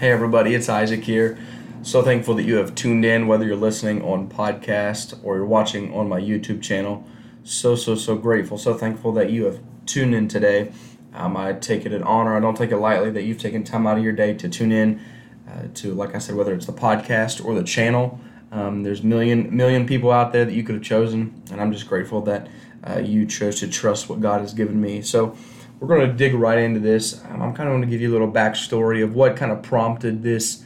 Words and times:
Hey, 0.00 0.12
everybody, 0.12 0.54
it's 0.54 0.70
Isaac 0.70 1.04
here. 1.04 1.36
So 1.82 2.00
thankful 2.00 2.34
that 2.36 2.44
you 2.44 2.56
have 2.56 2.74
tuned 2.74 3.04
in, 3.04 3.26
whether 3.26 3.44
you're 3.44 3.54
listening 3.54 4.00
on 4.00 4.30
podcast 4.30 5.22
or 5.22 5.36
you're 5.36 5.44
watching 5.44 5.92
on 5.92 6.08
my 6.08 6.18
YouTube 6.18 6.62
channel. 6.62 7.06
So, 7.44 7.76
so, 7.76 7.94
so 7.96 8.16
grateful. 8.16 8.56
So 8.56 8.72
thankful 8.72 9.12
that 9.12 9.28
you 9.28 9.44
have 9.44 9.60
tuned 9.84 10.14
in 10.14 10.26
today. 10.26 10.72
Um, 11.12 11.36
I 11.36 11.52
take 11.52 11.84
it 11.84 11.92
an 11.92 12.02
honor. 12.02 12.34
I 12.34 12.40
don't 12.40 12.56
take 12.56 12.70
it 12.70 12.78
lightly 12.78 13.10
that 13.10 13.24
you've 13.24 13.40
taken 13.40 13.62
time 13.62 13.86
out 13.86 13.98
of 13.98 14.02
your 14.02 14.14
day 14.14 14.32
to 14.32 14.48
tune 14.48 14.72
in 14.72 15.02
uh, 15.46 15.64
to, 15.74 15.92
like 15.92 16.14
I 16.14 16.18
said, 16.18 16.34
whether 16.34 16.54
it's 16.54 16.64
the 16.64 16.72
podcast 16.72 17.44
or 17.44 17.54
the 17.54 17.62
channel. 17.62 18.18
Um, 18.52 18.82
there's 18.82 19.02
million 19.02 19.54
million 19.54 19.86
people 19.86 20.12
out 20.12 20.32
there 20.32 20.46
that 20.46 20.54
you 20.54 20.62
could 20.62 20.76
have 20.76 20.84
chosen, 20.84 21.42
and 21.52 21.60
I'm 21.60 21.72
just 21.72 21.86
grateful 21.86 22.22
that 22.22 22.48
uh, 22.88 23.00
you 23.00 23.26
chose 23.26 23.60
to 23.60 23.68
trust 23.68 24.08
what 24.08 24.22
God 24.22 24.40
has 24.40 24.54
given 24.54 24.80
me. 24.80 25.02
So 25.02 25.36
we're 25.80 25.88
going 25.88 26.06
to 26.06 26.12
dig 26.12 26.34
right 26.34 26.58
into 26.58 26.78
this. 26.78 27.24
Um, 27.24 27.40
I'm 27.42 27.54
kind 27.54 27.68
of 27.68 27.72
going 27.72 27.80
to 27.82 27.88
give 27.88 28.02
you 28.02 28.10
a 28.10 28.12
little 28.12 28.30
backstory 28.30 29.02
of 29.02 29.14
what 29.14 29.34
kind 29.34 29.50
of 29.50 29.62
prompted 29.62 30.22
this 30.22 30.62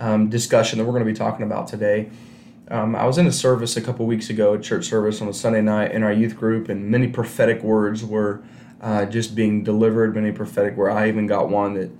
um, 0.00 0.28
discussion 0.28 0.78
that 0.78 0.84
we're 0.84 0.92
going 0.92 1.04
to 1.04 1.10
be 1.10 1.16
talking 1.16 1.46
about 1.46 1.68
today. 1.68 2.10
Um, 2.68 2.96
I 2.96 3.06
was 3.06 3.16
in 3.16 3.28
a 3.28 3.32
service 3.32 3.76
a 3.76 3.80
couple 3.80 4.06
weeks 4.06 4.28
ago, 4.28 4.58
church 4.58 4.86
service 4.86 5.22
on 5.22 5.28
a 5.28 5.32
Sunday 5.32 5.62
night 5.62 5.92
in 5.92 6.02
our 6.02 6.12
youth 6.12 6.36
group, 6.36 6.68
and 6.68 6.90
many 6.90 7.06
prophetic 7.06 7.62
words 7.62 8.04
were 8.04 8.42
uh, 8.80 9.06
just 9.06 9.36
being 9.36 9.62
delivered. 9.62 10.16
Many 10.16 10.32
prophetic 10.32 10.76
where 10.76 10.90
I 10.90 11.06
even 11.06 11.28
got 11.28 11.48
one 11.48 11.74
that 11.74 11.90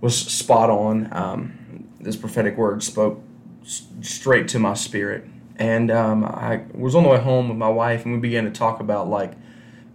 was 0.00 0.16
spot 0.16 0.70
on. 0.70 1.08
Um, 1.12 1.86
this 2.00 2.16
prophetic 2.16 2.56
word 2.56 2.82
spoke 2.82 3.22
s- 3.62 3.86
straight 4.00 4.48
to 4.48 4.58
my 4.58 4.72
spirit, 4.72 5.26
and 5.56 5.90
um, 5.90 6.24
I 6.24 6.62
was 6.72 6.94
on 6.94 7.02
the 7.02 7.10
way 7.10 7.20
home 7.20 7.50
with 7.50 7.58
my 7.58 7.68
wife, 7.68 8.06
and 8.06 8.14
we 8.14 8.20
began 8.20 8.44
to 8.44 8.50
talk 8.50 8.80
about 8.80 9.10
like, 9.10 9.34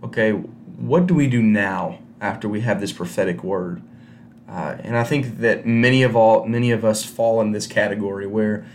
okay, 0.04 0.40
what 0.78 1.08
do 1.08 1.14
we 1.14 1.28
do 1.28 1.42
now 1.42 2.00
after 2.22 2.48
we 2.48 2.62
have 2.62 2.80
this 2.80 2.92
prophetic 2.92 3.44
word? 3.44 3.82
Uh, 4.48 4.78
and 4.80 4.98
I 4.98 5.04
think 5.04 5.40
that 5.40 5.66
many 5.66 6.04
of 6.04 6.16
all 6.16 6.46
many 6.46 6.72
of 6.72 6.86
us 6.86 7.04
fall 7.04 7.42
in 7.42 7.52
this 7.52 7.66
category 7.66 8.28
where 8.28 8.66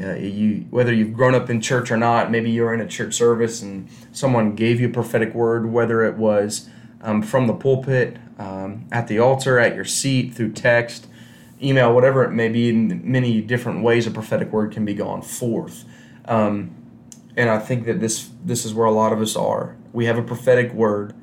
uh, 0.00 0.14
you 0.14 0.66
whether 0.70 0.92
you've 0.92 1.12
grown 1.12 1.34
up 1.34 1.48
in 1.48 1.60
church 1.60 1.90
or 1.90 1.96
not, 1.96 2.30
maybe 2.30 2.50
you're 2.50 2.74
in 2.74 2.80
a 2.80 2.88
church 2.88 3.14
service 3.14 3.62
and 3.62 3.88
someone 4.10 4.54
gave 4.54 4.80
you 4.80 4.88
a 4.88 4.92
prophetic 4.92 5.34
word, 5.34 5.70
whether 5.70 6.02
it 6.02 6.16
was 6.16 6.68
um, 7.02 7.22
from 7.22 7.46
the 7.46 7.54
pulpit, 7.54 8.16
um, 8.38 8.86
at 8.90 9.08
the 9.08 9.18
altar, 9.18 9.58
at 9.58 9.74
your 9.74 9.84
seat, 9.84 10.34
through 10.34 10.52
text, 10.52 11.06
email, 11.62 11.94
whatever 11.94 12.24
it 12.24 12.30
may 12.30 12.48
be. 12.48 12.68
In 12.68 13.02
many 13.10 13.40
different 13.40 13.82
ways, 13.82 14.06
a 14.06 14.10
prophetic 14.10 14.50
word 14.50 14.72
can 14.72 14.84
be 14.84 14.94
gone 14.94 15.22
forth. 15.22 15.84
Um, 16.24 16.74
and 17.36 17.48
I 17.48 17.58
think 17.58 17.84
that 17.86 18.00
this 18.00 18.30
this 18.44 18.64
is 18.64 18.74
where 18.74 18.86
a 18.86 18.92
lot 18.92 19.12
of 19.12 19.20
us 19.20 19.36
are. 19.36 19.76
We 19.92 20.06
have 20.06 20.18
a 20.18 20.22
prophetic 20.22 20.72
word. 20.72 21.14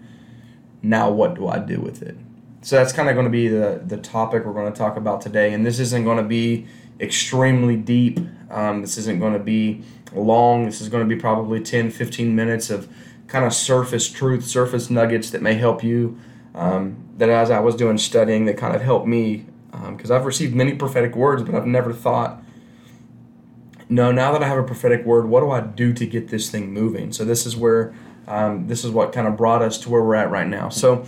Now, 0.81 1.09
what 1.09 1.35
do 1.35 1.47
I 1.47 1.59
do 1.59 1.79
with 1.79 2.01
it? 2.01 2.15
So 2.61 2.75
that's 2.75 2.93
kind 2.93 3.09
of 3.09 3.15
going 3.15 3.25
to 3.25 3.31
be 3.31 3.47
the 3.47 3.81
the 3.85 3.97
topic 3.97 4.45
we're 4.45 4.53
going 4.53 4.71
to 4.71 4.77
talk 4.77 4.97
about 4.97 5.21
today. 5.21 5.53
And 5.53 5.65
this 5.65 5.79
isn't 5.79 6.03
going 6.03 6.17
to 6.17 6.23
be 6.23 6.67
extremely 6.99 7.75
deep. 7.75 8.19
Um, 8.49 8.81
this 8.81 8.97
isn't 8.97 9.19
going 9.19 9.33
to 9.33 9.39
be 9.39 9.83
long. 10.13 10.65
This 10.65 10.81
is 10.81 10.89
going 10.89 11.07
to 11.07 11.15
be 11.15 11.19
probably 11.19 11.61
10, 11.61 11.91
15 11.91 12.35
minutes 12.35 12.69
of 12.69 12.91
kind 13.27 13.45
of 13.45 13.53
surface 13.53 14.09
truth, 14.09 14.45
surface 14.45 14.89
nuggets 14.89 15.29
that 15.29 15.41
may 15.41 15.53
help 15.53 15.83
you. 15.83 16.19
Um, 16.55 16.97
that 17.17 17.29
as 17.29 17.51
I 17.51 17.59
was 17.59 17.75
doing 17.75 17.97
studying, 17.97 18.45
that 18.45 18.57
kind 18.57 18.75
of 18.75 18.81
helped 18.81 19.07
me 19.07 19.45
because 19.71 20.11
um, 20.11 20.17
I've 20.17 20.25
received 20.25 20.55
many 20.55 20.73
prophetic 20.73 21.15
words, 21.15 21.43
but 21.43 21.53
I've 21.53 21.67
never 21.67 21.93
thought, 21.93 22.41
no, 23.87 24.11
now 24.11 24.31
that 24.31 24.43
I 24.43 24.47
have 24.47 24.57
a 24.57 24.63
prophetic 24.63 25.05
word, 25.05 25.27
what 25.27 25.41
do 25.41 25.51
I 25.51 25.61
do 25.61 25.93
to 25.93 26.05
get 26.05 26.29
this 26.29 26.49
thing 26.49 26.73
moving? 26.73 27.13
So 27.13 27.23
this 27.23 27.45
is 27.45 27.55
where 27.55 27.93
um, 28.29 28.67
this 28.67 28.85
is 28.85 28.91
what 28.91 29.11
kind 29.11 29.27
of 29.27 29.35
brought 29.35 29.61
us 29.61 29.77
to 29.79 29.89
where 29.89 30.01
we're 30.01 30.15
at 30.15 30.29
right 30.29 30.47
now. 30.47 30.69
So 30.69 31.05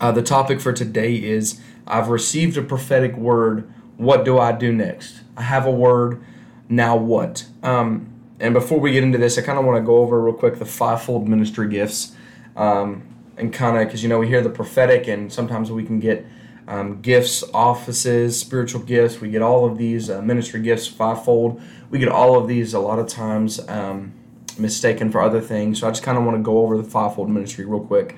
uh, 0.00 0.10
the 0.10 0.22
topic 0.22 0.60
for 0.60 0.72
today 0.72 1.14
is 1.14 1.60
I've 1.86 2.08
received 2.08 2.56
a 2.56 2.62
prophetic 2.62 3.14
word. 3.16 3.72
What 3.98 4.24
do 4.24 4.38
I 4.38 4.52
do 4.52 4.72
next? 4.72 5.20
I 5.36 5.42
have 5.42 5.66
a 5.66 5.70
word. 5.70 6.24
Now 6.68 6.96
what? 6.96 7.46
Um, 7.62 8.10
and 8.40 8.54
before 8.54 8.80
we 8.80 8.92
get 8.92 9.04
into 9.04 9.18
this, 9.18 9.38
I 9.38 9.42
kind 9.42 9.58
of 9.58 9.64
want 9.64 9.76
to 9.76 9.86
go 9.86 9.98
over 9.98 10.20
real 10.20 10.34
quick 10.34 10.58
the 10.58 10.64
fivefold 10.64 11.28
ministry 11.28 11.68
gifts. 11.68 12.16
Um, 12.56 13.06
and 13.36 13.52
kind 13.52 13.76
of, 13.76 13.86
because 13.86 14.02
you 14.02 14.08
know, 14.08 14.18
we 14.18 14.28
hear 14.28 14.42
the 14.42 14.50
prophetic, 14.50 15.08
and 15.08 15.32
sometimes 15.32 15.70
we 15.70 15.84
can 15.84 16.00
get 16.00 16.24
um, 16.66 17.00
gifts, 17.02 17.44
offices, 17.52 18.38
spiritual 18.38 18.80
gifts. 18.82 19.20
We 19.20 19.28
get 19.28 19.42
all 19.42 19.66
of 19.66 19.76
these 19.76 20.08
uh, 20.08 20.22
ministry 20.22 20.60
gifts 20.60 20.86
fivefold. 20.86 21.60
We 21.90 21.98
get 21.98 22.08
all 22.08 22.38
of 22.38 22.48
these 22.48 22.72
a 22.72 22.78
lot 22.78 22.98
of 22.98 23.08
times 23.08 23.60
um, 23.68 24.14
mistaken 24.58 25.10
for 25.10 25.20
other 25.20 25.40
things. 25.40 25.80
So 25.80 25.88
I 25.88 25.90
just 25.90 26.02
kind 26.02 26.18
of 26.18 26.24
want 26.24 26.36
to 26.36 26.42
go 26.42 26.58
over 26.58 26.76
the 26.76 26.84
fivefold 26.84 27.30
ministry 27.30 27.64
real 27.64 27.84
quick. 27.84 28.16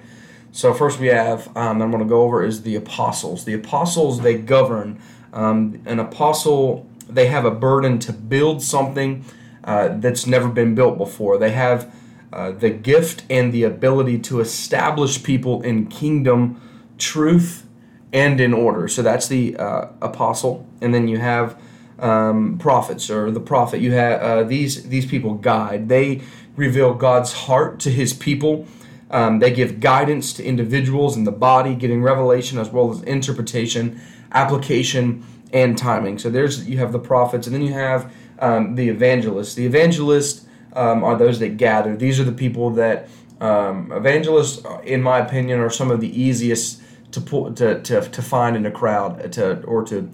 So 0.53 0.73
first 0.73 0.99
we 0.99 1.09
have 1.09 1.49
um, 1.57 1.83
I'm 1.83 1.91
going 1.91 2.03
to 2.03 2.09
go 2.09 2.23
over 2.23 2.45
is 2.45 2.63
the 2.63 2.77
apostles. 2.77 3.45
The 3.45 3.55
apostles 3.55 4.21
they 4.23 4.39
govern. 4.39 5.01
Um, 5.33 5.83
an 5.85 6.01
apostle 6.01 6.89
they 7.09 7.27
have 7.27 7.45
a 7.45 7.51
burden 7.51 7.99
to 8.01 8.13
build 8.13 8.63
something 8.63 9.25
uh, 9.65 9.89
that's 9.99 10.27
never 10.27 10.49
been 10.49 10.75
built 10.75 10.99
before. 10.99 11.39
They 11.39 11.53
have 11.53 11.95
uh, 12.33 12.53
the 12.53 12.71
gift 12.71 13.25
and 13.31 13.53
the 13.53 13.65
ability 13.65 14.19
to 14.19 14.41
establish 14.41 15.23
people 15.23 15.63
in 15.63 15.87
kingdom 15.87 16.61
truth 16.99 17.67
and 18.13 18.41
in 18.41 18.53
order. 18.53 18.89
So 18.89 19.03
that's 19.03 19.29
the 19.29 19.57
uh, 19.57 19.89
apostle, 20.01 20.67
and 20.81 20.95
then 20.95 21.09
you 21.09 21.19
have 21.19 21.61
um, 21.99 22.59
prophets 22.59 23.11
or 23.11 23.31
the 23.31 23.41
prophet. 23.41 23.81
You 23.81 23.93
have 23.93 24.21
uh, 24.21 24.43
these 24.45 24.89
these 24.89 25.07
people 25.07 25.35
guide. 25.35 25.89
They 25.89 26.23
reveal 26.57 26.95
God's 26.95 27.33
heart 27.33 27.81
to 27.81 27.91
His 27.91 28.13
people. 28.13 28.67
Um, 29.11 29.39
they 29.39 29.53
give 29.53 29.81
guidance 29.81 30.33
to 30.35 30.45
individuals 30.45 31.17
in 31.17 31.25
the 31.25 31.33
body, 31.33 31.75
getting 31.75 32.03
revelation 32.03 32.59
as 32.59 32.71
well 32.71 32.91
as 32.91 33.03
interpretation, 33.03 34.01
application, 34.33 35.25
and 35.53 35.79
timing. 35.79 36.19
So 36.19 36.29
there's 36.29 36.69
you 36.69 36.79
have 36.79 36.93
the 36.93 36.99
prophets, 36.99 37.47
and 37.47 37.55
then 37.55 37.63
you 37.63 37.73
have 37.73 38.13
um, 38.39 38.75
the 38.75 38.89
evangelists. 38.89 39.55
The 39.55 39.67
evangelists 39.67 40.47
um, 40.73 41.05
are 41.05 41.17
those 41.17 41.39
that 41.39 41.57
gather. 41.57 41.97
These 41.97 42.21
are 42.21 42.25
the 42.25 42.33
people 42.33 42.71
that 42.71 43.09
um, 43.41 43.93
evangelists, 43.93 44.65
in 44.85 45.03
my 45.03 45.19
opinion, 45.19 45.61
are 45.61 45.71
some 45.71 45.91
of 45.91 46.01
the 46.01 46.21
easiest 46.21 46.83
to 47.13 47.21
pull 47.21 47.53
to, 47.55 47.81
to, 47.83 48.01
to 48.01 48.23
find 48.23 48.57
in 48.57 48.67
a 48.67 48.71
crowd 48.71 49.25
uh, 49.25 49.29
to 49.29 49.63
or 49.63 49.85
to 49.85 50.11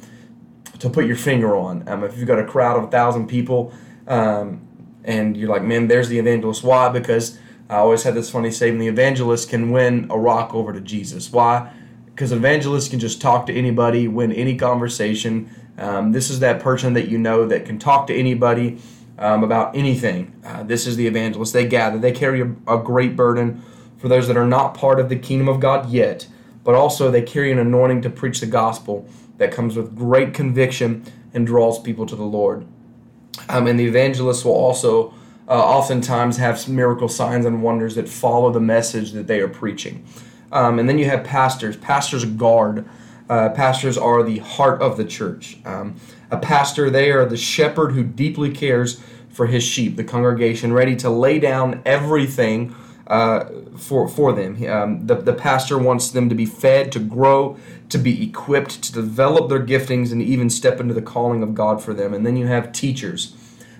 to 0.82 0.90
put 0.90 1.06
your 1.06 1.16
finger 1.16 1.56
on. 1.56 1.88
Um, 1.88 2.02
if 2.02 2.18
you've 2.18 2.26
got 2.26 2.40
a 2.40 2.44
crowd 2.44 2.76
of 2.76 2.84
a 2.84 2.86
thousand 2.88 3.28
people, 3.28 3.72
um, 4.08 4.66
and 5.04 5.36
you're 5.36 5.48
like, 5.48 5.62
man, 5.62 5.86
there's 5.86 6.08
the 6.08 6.18
evangelist. 6.18 6.64
Why? 6.64 6.88
Because 6.88 7.38
I 7.70 7.76
always 7.76 8.02
had 8.02 8.14
this 8.14 8.28
funny 8.28 8.50
saying: 8.50 8.78
the 8.78 8.88
evangelist 8.88 9.48
can 9.48 9.70
win 9.70 10.08
a 10.10 10.18
rock 10.18 10.52
over 10.54 10.72
to 10.72 10.80
Jesus. 10.80 11.30
Why? 11.32 11.72
Because 12.06 12.32
an 12.32 12.38
evangelist 12.38 12.90
can 12.90 12.98
just 12.98 13.20
talk 13.20 13.46
to 13.46 13.54
anybody, 13.54 14.08
win 14.08 14.32
any 14.32 14.56
conversation. 14.56 15.48
Um, 15.78 16.10
this 16.10 16.30
is 16.30 16.40
that 16.40 16.60
person 16.60 16.94
that 16.94 17.08
you 17.08 17.16
know 17.16 17.46
that 17.46 17.64
can 17.64 17.78
talk 17.78 18.08
to 18.08 18.14
anybody 18.14 18.78
um, 19.18 19.44
about 19.44 19.76
anything. 19.76 20.34
Uh, 20.44 20.64
this 20.64 20.88
is 20.88 20.96
the 20.96 21.06
evangelist. 21.06 21.52
They 21.52 21.64
gather. 21.64 21.98
They 21.98 22.12
carry 22.12 22.40
a, 22.40 22.50
a 22.66 22.82
great 22.82 23.14
burden 23.14 23.62
for 23.98 24.08
those 24.08 24.26
that 24.26 24.36
are 24.36 24.46
not 24.46 24.74
part 24.74 24.98
of 24.98 25.08
the 25.08 25.16
kingdom 25.16 25.48
of 25.48 25.60
God 25.60 25.90
yet, 25.90 26.26
but 26.64 26.74
also 26.74 27.08
they 27.08 27.22
carry 27.22 27.52
an 27.52 27.60
anointing 27.60 28.02
to 28.02 28.10
preach 28.10 28.40
the 28.40 28.46
gospel 28.46 29.08
that 29.38 29.52
comes 29.52 29.76
with 29.76 29.96
great 29.96 30.34
conviction 30.34 31.04
and 31.34 31.46
draws 31.46 31.80
people 31.80 32.06
to 32.06 32.16
the 32.16 32.24
Lord. 32.24 32.66
Um, 33.48 33.66
and 33.66 33.78
the 33.78 33.86
evangelists 33.86 34.44
will 34.44 34.52
also 34.52 35.14
uh, 35.48 35.52
oftentimes 35.52 36.36
have 36.36 36.68
miracle 36.68 37.08
signs 37.08 37.44
and 37.44 37.62
wonders 37.62 37.94
that 37.94 38.08
follow 38.08 38.50
the 38.50 38.60
message 38.60 39.12
that 39.12 39.26
they 39.26 39.40
are 39.40 39.48
preaching. 39.48 40.06
Um, 40.52 40.78
and 40.78 40.88
then 40.88 40.98
you 40.98 41.06
have 41.06 41.24
pastors. 41.24 41.76
Pastors 41.76 42.24
guard. 42.24 42.88
Uh, 43.28 43.48
pastors 43.50 43.96
are 43.96 44.22
the 44.22 44.38
heart 44.38 44.82
of 44.82 44.96
the 44.96 45.04
church. 45.04 45.58
Um, 45.64 45.96
a 46.30 46.36
pastor, 46.36 46.90
they 46.90 47.10
are 47.10 47.24
the 47.24 47.36
shepherd 47.36 47.92
who 47.92 48.04
deeply 48.04 48.50
cares 48.50 49.02
for 49.30 49.46
his 49.46 49.62
sheep, 49.62 49.96
the 49.96 50.04
congregation, 50.04 50.72
ready 50.72 50.94
to 50.96 51.08
lay 51.08 51.38
down 51.38 51.80
everything 51.86 52.74
uh, 53.12 53.44
for 53.76 54.08
for 54.08 54.32
them. 54.32 54.52
Um, 54.66 55.06
the 55.06 55.16
the 55.16 55.34
pastor 55.34 55.76
wants 55.76 56.10
them 56.10 56.30
to 56.30 56.34
be 56.34 56.46
fed, 56.46 56.90
to 56.92 56.98
grow, 56.98 57.58
to 57.90 57.98
be 57.98 58.24
equipped, 58.24 58.82
to 58.84 58.92
develop 58.92 59.50
their 59.50 59.60
giftings, 59.60 60.12
and 60.12 60.22
even 60.22 60.48
step 60.48 60.80
into 60.80 60.94
the 60.94 61.02
calling 61.02 61.42
of 61.42 61.54
God 61.54 61.82
for 61.82 61.92
them. 61.92 62.14
And 62.14 62.24
then 62.24 62.36
you 62.38 62.46
have 62.46 62.72
teachers. 62.72 63.36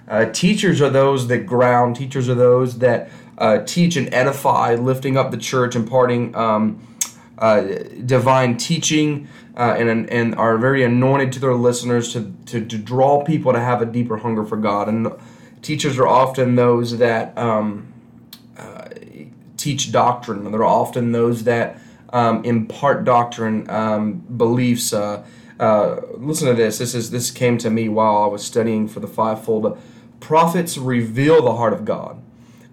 Uh, 0.06 0.26
teachers 0.26 0.82
are 0.82 0.90
those 0.90 1.29
that 1.29 1.46
ground. 1.46 1.96
Teachers 1.96 2.29
are 2.29 2.34
those 2.34 2.81
that 2.81 3.08
uh, 3.38 3.61
teach 3.64 3.96
and 3.96 4.12
edify, 4.12 4.75
lifting 4.75 5.17
up 5.17 5.31
the 5.31 5.38
church, 5.38 5.75
imparting 5.75 6.34
um, 6.37 6.87
uh, 7.38 7.62
divine 8.05 8.58
teaching, 8.58 9.29
uh, 9.56 9.75
and 9.79 10.11
and 10.11 10.34
are 10.34 10.58
very 10.58 10.84
anointed 10.84 11.32
to 11.32 11.40
their 11.40 11.55
listeners 11.55 12.12
to, 12.12 12.31
to 12.44 12.67
to 12.67 12.76
draw 12.76 13.25
people 13.25 13.55
to 13.55 13.61
have 13.61 13.81
a 13.81 13.87
deeper 13.87 14.19
hunger 14.19 14.44
for 14.44 14.58
God. 14.58 14.88
And 14.88 15.11
teachers 15.62 15.99
are 15.99 16.06
often 16.06 16.56
those 16.56 16.99
that 16.99 17.38
um, 17.38 17.92
teach 19.62 19.93
doctrine. 19.93 20.50
They're 20.50 20.64
often 20.64 21.12
those 21.12 21.44
that 21.44 21.79
um, 22.12 22.44
impart 22.44 23.05
doctrine, 23.05 23.69
um, 23.70 24.14
beliefs. 24.37 24.93
Uh, 24.93 25.25
uh, 25.61 26.00
listen 26.17 26.49
to 26.49 26.55
this. 26.55 26.79
This 26.79 26.94
is 26.94 27.11
this 27.11 27.31
came 27.31 27.59
to 27.59 27.70
me 27.70 27.88
while 27.88 28.25
I 28.25 28.26
was 28.26 28.44
studying 28.44 28.88
for 28.88 29.00
the 29.00 29.06
fivefold. 29.06 29.81
Prophets 30.20 30.76
reveal 30.76 31.43
the 31.43 31.56
heart 31.56 31.73
of 31.73 31.85
God, 31.85 32.20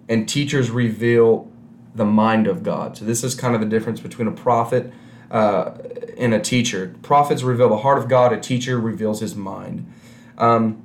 and 0.08 0.28
teachers 0.28 0.70
reveal 0.70 1.50
the 1.94 2.04
mind 2.04 2.46
of 2.46 2.62
God. 2.62 2.96
So 2.96 3.04
this 3.04 3.22
is 3.22 3.34
kind 3.34 3.54
of 3.54 3.60
the 3.60 3.66
difference 3.66 4.00
between 4.00 4.28
a 4.28 4.32
prophet 4.32 4.92
uh, 5.30 5.72
in 6.16 6.32
a 6.32 6.40
teacher. 6.40 6.94
Prophets 7.02 7.42
reveal 7.42 7.68
the 7.68 7.78
heart 7.78 7.98
of 7.98 8.08
God. 8.08 8.32
A 8.32 8.40
teacher 8.40 8.78
reveals 8.80 9.20
His 9.20 9.36
mind. 9.36 9.92
Um, 10.38 10.82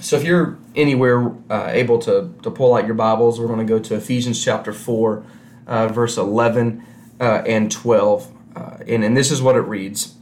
so 0.00 0.16
if 0.16 0.24
you're 0.24 0.58
anywhere 0.74 1.32
uh, 1.50 1.68
able 1.70 1.98
to, 2.00 2.32
to 2.42 2.50
pull 2.50 2.74
out 2.74 2.86
your 2.86 2.94
Bibles, 2.94 3.40
we're 3.40 3.46
going 3.46 3.58
to 3.58 3.64
go 3.64 3.78
to 3.78 3.94
Ephesians 3.96 4.42
chapter 4.42 4.72
4, 4.72 5.24
uh, 5.66 5.88
verse 5.88 6.16
11 6.16 6.84
uh, 7.20 7.42
and 7.46 7.70
12. 7.70 8.32
Uh, 8.54 8.78
and, 8.86 9.04
and 9.04 9.16
this 9.16 9.30
is 9.30 9.42
what 9.42 9.56
it 9.56 9.62
reads 9.62 10.14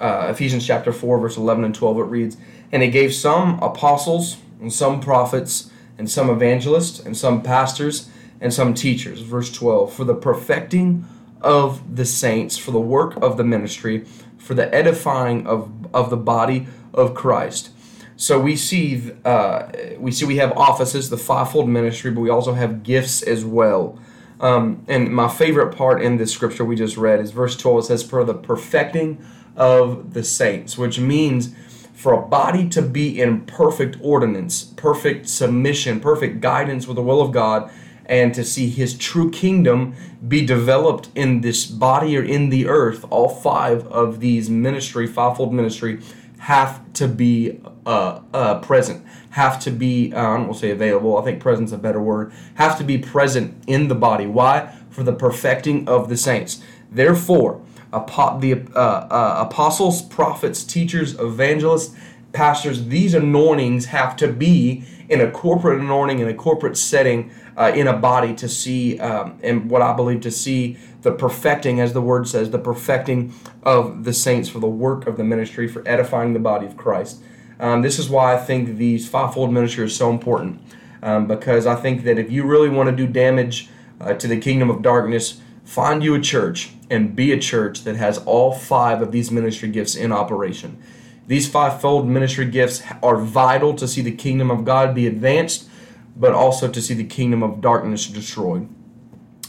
uh, 0.00 0.28
Ephesians 0.30 0.66
chapter 0.66 0.92
4, 0.92 1.18
verse 1.20 1.36
11 1.36 1.64
and 1.64 1.74
12. 1.74 1.98
It 1.98 2.02
reads, 2.02 2.36
And 2.72 2.82
He 2.82 2.90
gave 2.90 3.14
some 3.14 3.58
apostles, 3.62 4.38
and 4.60 4.72
some 4.72 5.00
prophets, 5.00 5.70
and 5.98 6.10
some 6.10 6.30
evangelists, 6.30 6.98
and 6.98 7.16
some 7.16 7.42
pastors, 7.42 8.10
and 8.40 8.52
some 8.52 8.74
teachers. 8.74 9.20
Verse 9.20 9.52
12, 9.52 9.92
For 9.92 10.04
the 10.04 10.14
perfecting 10.14 11.06
of 11.40 11.96
the 11.96 12.04
saints, 12.04 12.56
for 12.56 12.70
the 12.70 12.80
work 12.80 13.16
of 13.22 13.36
the 13.36 13.44
ministry, 13.44 14.06
for 14.38 14.54
the 14.54 14.74
edifying 14.74 15.46
of, 15.46 15.70
of 15.94 16.10
the 16.10 16.16
body 16.16 16.66
of 16.94 17.14
Christ 17.14 17.70
so 18.20 18.38
we 18.38 18.54
see, 18.54 19.12
uh, 19.24 19.68
we 19.98 20.12
see 20.12 20.26
we 20.26 20.36
have 20.36 20.52
offices, 20.52 21.08
the 21.08 21.16
fivefold 21.16 21.70
ministry, 21.70 22.10
but 22.10 22.20
we 22.20 22.28
also 22.28 22.52
have 22.52 22.82
gifts 22.82 23.22
as 23.22 23.46
well. 23.46 23.98
Um, 24.40 24.84
and 24.88 25.08
my 25.08 25.26
favorite 25.26 25.74
part 25.74 26.02
in 26.02 26.18
this 26.18 26.30
scripture 26.30 26.62
we 26.62 26.76
just 26.76 26.98
read 26.98 27.20
is 27.20 27.30
verse 27.30 27.56
12. 27.56 27.78
It 27.78 27.82
says, 27.86 28.02
"For 28.02 28.22
the 28.22 28.34
perfecting 28.34 29.16
of 29.56 30.12
the 30.12 30.22
saints," 30.22 30.76
which 30.76 31.00
means 31.00 31.54
for 31.94 32.12
a 32.12 32.20
body 32.20 32.68
to 32.68 32.82
be 32.82 33.18
in 33.18 33.40
perfect 33.46 33.96
ordinance, 34.02 34.64
perfect 34.64 35.26
submission, 35.26 35.98
perfect 35.98 36.42
guidance 36.42 36.86
with 36.86 36.96
the 36.96 37.02
will 37.02 37.22
of 37.22 37.32
God, 37.32 37.70
and 38.04 38.34
to 38.34 38.44
see 38.44 38.68
His 38.68 38.92
true 38.92 39.30
kingdom 39.30 39.94
be 40.28 40.44
developed 40.44 41.08
in 41.14 41.40
this 41.40 41.64
body 41.64 42.18
or 42.18 42.22
in 42.22 42.50
the 42.50 42.66
earth. 42.66 43.06
All 43.08 43.30
five 43.30 43.86
of 43.86 44.20
these 44.20 44.50
ministry, 44.50 45.06
fivefold 45.06 45.54
ministry 45.54 46.00
have 46.40 46.90
to 46.94 47.06
be 47.06 47.60
uh, 47.84 48.20
uh, 48.32 48.58
present, 48.60 49.04
have 49.30 49.60
to 49.60 49.70
be, 49.70 50.12
uh, 50.14 50.18
I 50.18 50.36
don't 50.36 50.46
want 50.46 50.54
to 50.54 50.60
say 50.60 50.70
available, 50.70 51.18
I 51.18 51.22
think 51.22 51.38
present's 51.38 51.70
a 51.70 51.78
better 51.78 52.00
word, 52.00 52.32
have 52.54 52.78
to 52.78 52.84
be 52.84 52.96
present 52.96 53.62
in 53.66 53.88
the 53.88 53.94
body. 53.94 54.26
Why? 54.26 54.74
For 54.88 55.02
the 55.02 55.12
perfecting 55.12 55.86
of 55.86 56.08
the 56.08 56.16
saints. 56.16 56.62
Therefore, 56.90 57.60
the 57.92 58.66
uh, 58.74 58.78
uh, 58.78 59.46
apostles, 59.50 60.00
prophets, 60.00 60.64
teachers, 60.64 61.18
evangelists, 61.18 61.94
pastors, 62.32 62.86
these 62.86 63.12
anointings 63.12 63.86
have 63.86 64.16
to 64.16 64.28
be 64.28 64.84
in 65.10 65.20
a 65.20 65.30
corporate 65.30 65.80
anointing, 65.80 66.20
in 66.20 66.28
a 66.28 66.34
corporate 66.34 66.76
setting, 66.76 67.30
uh, 67.56 67.72
in 67.74 67.86
a 67.86 67.92
body 67.92 68.34
to 68.36 68.48
see, 68.48 68.98
um, 69.00 69.38
and 69.42 69.68
what 69.68 69.82
I 69.82 69.92
believe 69.92 70.22
to 70.22 70.30
see 70.30 70.78
the 71.02 71.12
perfecting, 71.12 71.80
as 71.80 71.92
the 71.92 72.00
word 72.00 72.28
says, 72.28 72.50
the 72.50 72.58
perfecting 72.58 73.32
of 73.62 74.04
the 74.04 74.12
saints 74.12 74.48
for 74.48 74.58
the 74.58 74.68
work 74.68 75.06
of 75.06 75.16
the 75.16 75.24
ministry, 75.24 75.66
for 75.66 75.86
edifying 75.86 76.32
the 76.32 76.38
body 76.38 76.66
of 76.66 76.76
Christ. 76.76 77.22
Um, 77.58 77.82
this 77.82 77.98
is 77.98 78.08
why 78.08 78.34
I 78.34 78.38
think 78.38 78.76
these 78.76 79.08
fivefold 79.08 79.52
ministry 79.52 79.84
is 79.84 79.96
so 79.96 80.10
important, 80.10 80.60
um, 81.02 81.26
because 81.26 81.66
I 81.66 81.74
think 81.74 82.04
that 82.04 82.18
if 82.18 82.30
you 82.30 82.44
really 82.44 82.68
want 82.68 82.88
to 82.88 82.96
do 82.96 83.06
damage 83.06 83.68
uh, 84.00 84.14
to 84.14 84.26
the 84.26 84.38
kingdom 84.38 84.70
of 84.70 84.82
darkness, 84.82 85.40
find 85.64 86.02
you 86.02 86.14
a 86.14 86.20
church 86.20 86.72
and 86.90 87.14
be 87.14 87.32
a 87.32 87.38
church 87.38 87.84
that 87.84 87.96
has 87.96 88.18
all 88.18 88.52
five 88.52 89.02
of 89.02 89.12
these 89.12 89.30
ministry 89.30 89.68
gifts 89.68 89.94
in 89.94 90.10
operation. 90.12 90.82
These 91.26 91.48
fivefold 91.48 92.08
ministry 92.08 92.46
gifts 92.46 92.82
are 93.02 93.16
vital 93.16 93.74
to 93.74 93.86
see 93.86 94.02
the 94.02 94.10
kingdom 94.10 94.50
of 94.50 94.64
God 94.64 94.94
be 94.94 95.06
advanced, 95.06 95.68
but 96.16 96.32
also 96.32 96.66
to 96.66 96.82
see 96.82 96.94
the 96.94 97.04
kingdom 97.04 97.42
of 97.42 97.60
darkness 97.60 98.06
destroyed. 98.06 98.68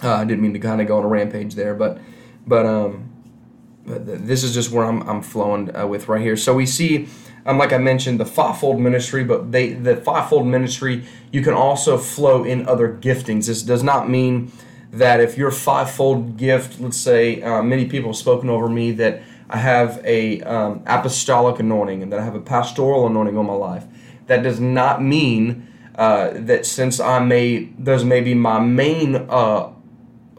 Uh, 0.04 0.16
I 0.16 0.26
didn't 0.26 0.42
mean 0.42 0.54
to 0.54 0.60
kind 0.60 0.82
of 0.82 0.88
go 0.88 0.98
on 0.98 1.04
a 1.04 1.08
rampage 1.08 1.56
there, 1.56 1.76
but 1.76 2.00
but 2.48 2.66
um, 2.66 3.12
but 3.86 4.06
this 4.06 4.44
is 4.44 4.54
just 4.54 4.72
where 4.72 4.86
I'm 4.86 5.08
I'm 5.08 5.22
flowing 5.22 5.76
uh, 5.76 5.88
with 5.88 6.08
right 6.08 6.22
here. 6.22 6.38
So 6.38 6.54
we 6.54 6.66
see, 6.66 7.08
um, 7.46 7.58
like 7.58 7.74
I 7.74 7.78
mentioned, 7.78 8.20
the 8.20 8.26
fivefold 8.26 8.80
ministry, 8.80 9.24
but 9.24 9.52
they 9.52 9.74
the 9.74 9.98
fivefold 9.98 10.48
ministry 10.48 11.06
you 11.32 11.42
can 11.42 11.54
also 11.54 11.98
flow 11.98 12.44
in 12.44 12.68
other 12.68 12.90
giftings. 12.90 13.48
This 13.48 13.62
does 13.62 13.84
not 13.84 14.10
mean 14.10 14.52
that 14.92 15.20
if 15.20 15.38
your 15.38 15.52
fivefold 15.52 16.38
gift, 16.38 16.80
let's 16.80 16.98
say, 16.98 17.42
uh, 17.42 17.62
many 17.62 17.86
people 17.86 18.10
have 18.10 18.18
spoken 18.18 18.50
over 18.50 18.68
me 18.68 18.92
that 18.94 19.22
I 19.50 19.58
have 19.58 20.02
a 20.04 20.42
um, 20.42 20.84
apostolic 20.86 21.60
anointing 21.60 22.04
and 22.04 22.12
that 22.12 22.20
I 22.20 22.24
have 22.24 22.36
a 22.36 22.42
pastoral 22.42 23.08
anointing 23.08 23.38
on 23.38 23.46
my 23.46 23.54
life. 23.54 23.86
That 24.28 24.44
does 24.44 24.60
not 24.60 25.02
mean 25.02 25.68
uh, 25.96 26.32
that 26.34 26.66
since 26.66 27.00
I 27.00 27.20
may 27.20 27.70
those 27.78 28.04
may 28.04 28.22
be 28.22 28.34
my 28.34 28.60
main 28.60 29.16
uh, 29.16 29.74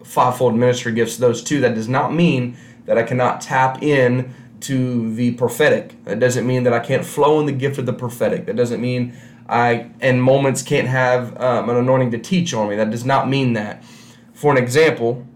fivefold 0.05 0.55
ministry 0.55 0.93
gifts, 0.93 1.17
those 1.17 1.43
two, 1.43 1.61
that 1.61 1.75
does 1.75 1.89
not 1.89 2.13
mean 2.13 2.57
that 2.87 2.99
I 2.99 3.03
cannot 3.03 3.41
tap 3.41 3.83
in 3.83 4.35
to 4.61 5.13
the 5.15 5.33
prophetic. 5.33 6.03
That 6.05 6.21
doesn't 6.21 6.47
mean 6.47 6.63
that 6.65 6.73
I 6.73 6.81
can't 6.81 7.05
flow 7.05 7.41
in 7.41 7.47
the 7.47 7.53
gift 7.53 7.79
of 7.79 7.87
the 7.87 7.93
prophetic. 7.93 8.47
That 8.47 8.57
doesn't 8.57 8.81
mean 8.81 9.15
I, 9.49 9.91
in 10.01 10.21
moments, 10.21 10.63
can't 10.63 10.89
have 10.89 11.39
um, 11.41 11.69
an 11.69 11.77
anointing 11.77 12.13
to 12.13 12.19
teach 12.19 12.55
on 12.55 12.69
me. 12.69 12.77
That 12.77 12.91
does 12.91 13.05
not 13.05 13.29
mean 13.29 13.55
that. 13.55 13.85
For 14.33 14.53
an 14.53 14.59
example, 14.59 15.27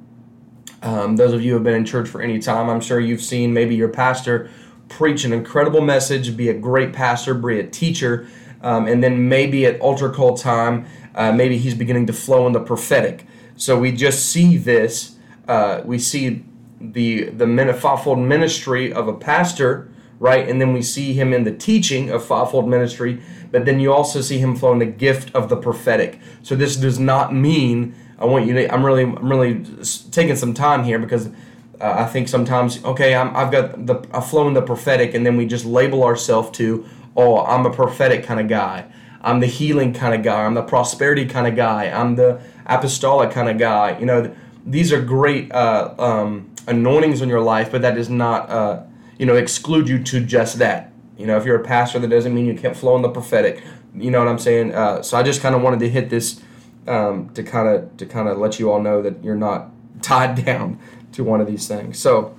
um, 0.83 1.17
those 1.17 1.33
of 1.33 1.43
you 1.43 1.51
who 1.51 1.55
have 1.55 1.65
been 1.65 1.75
in 1.75 1.85
church 1.85 2.09
for 2.09 2.21
any 2.21 2.39
time, 2.39 2.69
I'm 2.69 2.81
sure 2.81 3.01
you've 3.01 3.23
seen 3.23 3.53
maybe 3.53 3.75
your 3.75 3.89
pastor 3.89 4.51
preach 4.89 5.25
an 5.25 5.33
incredible 5.33 5.81
message, 5.81 6.37
be 6.37 6.49
a 6.49 6.55
great 6.55 6.93
pastor, 6.93 7.35
be 7.35 7.59
a 7.59 7.67
teacher, 7.67 8.29
um, 8.63 8.87
and 8.87 9.03
then 9.03 9.29
maybe 9.29 9.67
at 9.67 9.81
altar 9.81 10.09
call 10.11 10.37
time, 10.37 10.87
uh, 11.15 11.33
maybe 11.33 11.59
he's 11.59 11.75
beginning 11.75 12.07
to 12.07 12.13
flow 12.13 12.47
in 12.47 12.53
the 12.53 12.61
prophetic. 12.61 13.27
So 13.57 13.79
we 13.79 13.93
just 13.93 14.27
see 14.27 14.57
this. 14.57 15.17
Uh, 15.49 15.81
we 15.85 15.99
see 15.99 16.45
the 16.81 17.25
the 17.25 17.47
fivefold 17.75 18.19
ministry 18.19 18.93
of 18.93 19.09
a 19.09 19.15
pastor, 19.15 19.89
right? 20.19 20.49
And 20.49 20.61
then 20.61 20.73
we 20.73 20.83
see 20.83 21.15
him 21.15 21.33
in 21.33 21.45
the 21.45 21.53
teaching 21.53 22.11
of 22.11 22.25
fivefold 22.25 22.69
ministry. 22.69 23.21
But 23.51 23.65
then 23.65 23.81
you 23.81 23.93
also 23.93 24.21
see 24.21 24.39
him 24.39 24.57
flowing 24.57 24.81
the 24.81 24.87
gift 24.87 25.35
of 25.35 25.49
the 25.49 25.57
prophetic. 25.57 26.21
So 26.43 26.55
this 26.55 26.77
does 26.77 26.99
not 26.99 27.35
mean 27.35 27.95
I 28.19 28.25
want 28.27 28.47
you 28.47 28.55
to. 28.55 28.73
I'm 28.73 28.85
really 28.85 29.05
I'm 29.05 29.31
really 29.31 29.65
taking 30.11 30.37
some 30.37 30.55
time 30.55 30.85
here 30.85 30.99
because. 30.99 31.31
Uh, 31.79 31.95
I 31.99 32.07
think 32.07 32.27
sometimes, 32.27 32.83
okay, 32.87 33.15
i 33.15 33.39
have 33.39 33.53
got 33.53 33.85
the 33.85 34.03
I 34.11 34.23
flow 34.23 34.49
in 34.49 34.55
the 34.55 34.63
prophetic, 34.63 35.13
and 35.13 35.27
then 35.27 35.37
we 35.37 35.45
just 35.45 35.67
label 35.67 36.05
ourselves 36.05 36.49
to, 36.53 36.87
oh, 37.15 37.45
I'm 37.45 37.67
a 37.67 37.71
prophetic 37.71 38.25
kind 38.25 38.41
of 38.41 38.49
guy. 38.49 38.87
I'm 39.21 39.41
the 39.41 39.47
healing 39.47 39.93
kind 39.93 40.15
of 40.15 40.23
guy. 40.23 40.45
I'm 40.45 40.55
the 40.55 40.63
prosperity 40.63 41.27
kind 41.27 41.47
of 41.47 41.55
guy. 41.55 41.91
I'm 41.91 42.17
the 42.17 42.41
apostolic 42.67 43.31
kind 43.31 43.49
of 43.49 43.59
guy. 43.59 43.99
You 43.99 44.07
know, 44.07 44.35
these 44.65 44.93
are 44.93 45.01
great 45.01 45.53
uh, 45.53 45.95
um, 45.99 46.51
anointings 46.67 47.23
on 47.23 47.29
your 47.29 47.41
life, 47.41 47.71
but 47.71 47.83
that 47.83 47.95
does 47.95 48.11
not, 48.11 48.51
uh, 48.51 48.83
you 49.19 49.27
know, 49.27 49.37
exclude 49.37 49.89
you 49.89 50.03
to 50.05 50.21
just 50.21 50.59
that. 50.59 50.93
You 51.17 51.27
know, 51.27 51.37
if 51.37 51.45
you're 51.45 51.61
a 51.61 51.65
pastor, 51.65 51.99
that 51.99 52.09
doesn't 52.09 52.35
mean 52.35 52.47
you 52.47 52.57
can't 52.57 52.77
flow 52.77 52.97
in 52.97 53.03
the 53.03 53.09
prophetic. 53.09 53.63
You 53.95 54.11
know 54.11 54.19
what 54.19 54.29
I'm 54.29 54.39
saying? 54.39 54.75
Uh, 54.75 55.03
so 55.03 55.17
I 55.17 55.23
just 55.23 55.41
kind 55.41 55.55
of 55.55 55.63
wanted 55.63 55.81
to 55.81 55.89
hit 55.89 56.11
this 56.11 56.43
um, 56.87 57.31
to 57.31 57.43
kind 57.43 57.69
of 57.69 57.97
to 57.97 58.07
kind 58.07 58.29
of 58.29 58.39
let 58.39 58.59
you 58.59 58.71
all 58.71 58.81
know 58.83 59.01
that 59.03 59.25
you're 59.25 59.37
not 59.37 59.71
tied 60.03 60.45
down 60.45 60.79
to 61.13 61.25
one 61.25 61.41
of 61.41 61.47
these 61.47 61.67
things. 61.67 61.99
So 61.99 62.37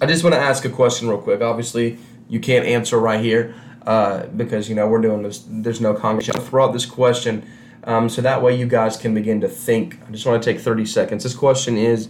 I 0.00 0.06
just 0.06 0.24
want 0.24 0.34
to 0.34 0.40
ask 0.40 0.64
a 0.64 0.70
question 0.70 1.08
real 1.08 1.20
quick. 1.20 1.42
Obviously, 1.42 1.98
you 2.28 2.40
can't 2.40 2.64
answer 2.64 2.98
right 2.98 3.22
here 3.22 3.54
uh, 3.86 4.26
because 4.26 4.68
you 4.68 4.74
know 4.74 4.88
we're 4.88 5.02
doing 5.02 5.22
this. 5.22 5.44
There's 5.46 5.80
no 5.80 5.92
congregation. 5.92 6.36
I'll 6.36 6.46
throw 6.46 6.64
out 6.64 6.72
this 6.72 6.86
question 6.86 7.46
um, 7.86 8.08
so 8.08 8.22
that 8.22 8.42
way 8.42 8.56
you 8.56 8.66
guys 8.66 8.96
can 8.96 9.14
begin 9.14 9.40
to 9.42 9.48
think. 9.48 9.98
I 10.06 10.10
just 10.10 10.26
want 10.26 10.42
to 10.42 10.52
take 10.52 10.60
30 10.60 10.86
seconds. 10.86 11.22
This 11.22 11.34
question 11.34 11.76
is 11.76 12.08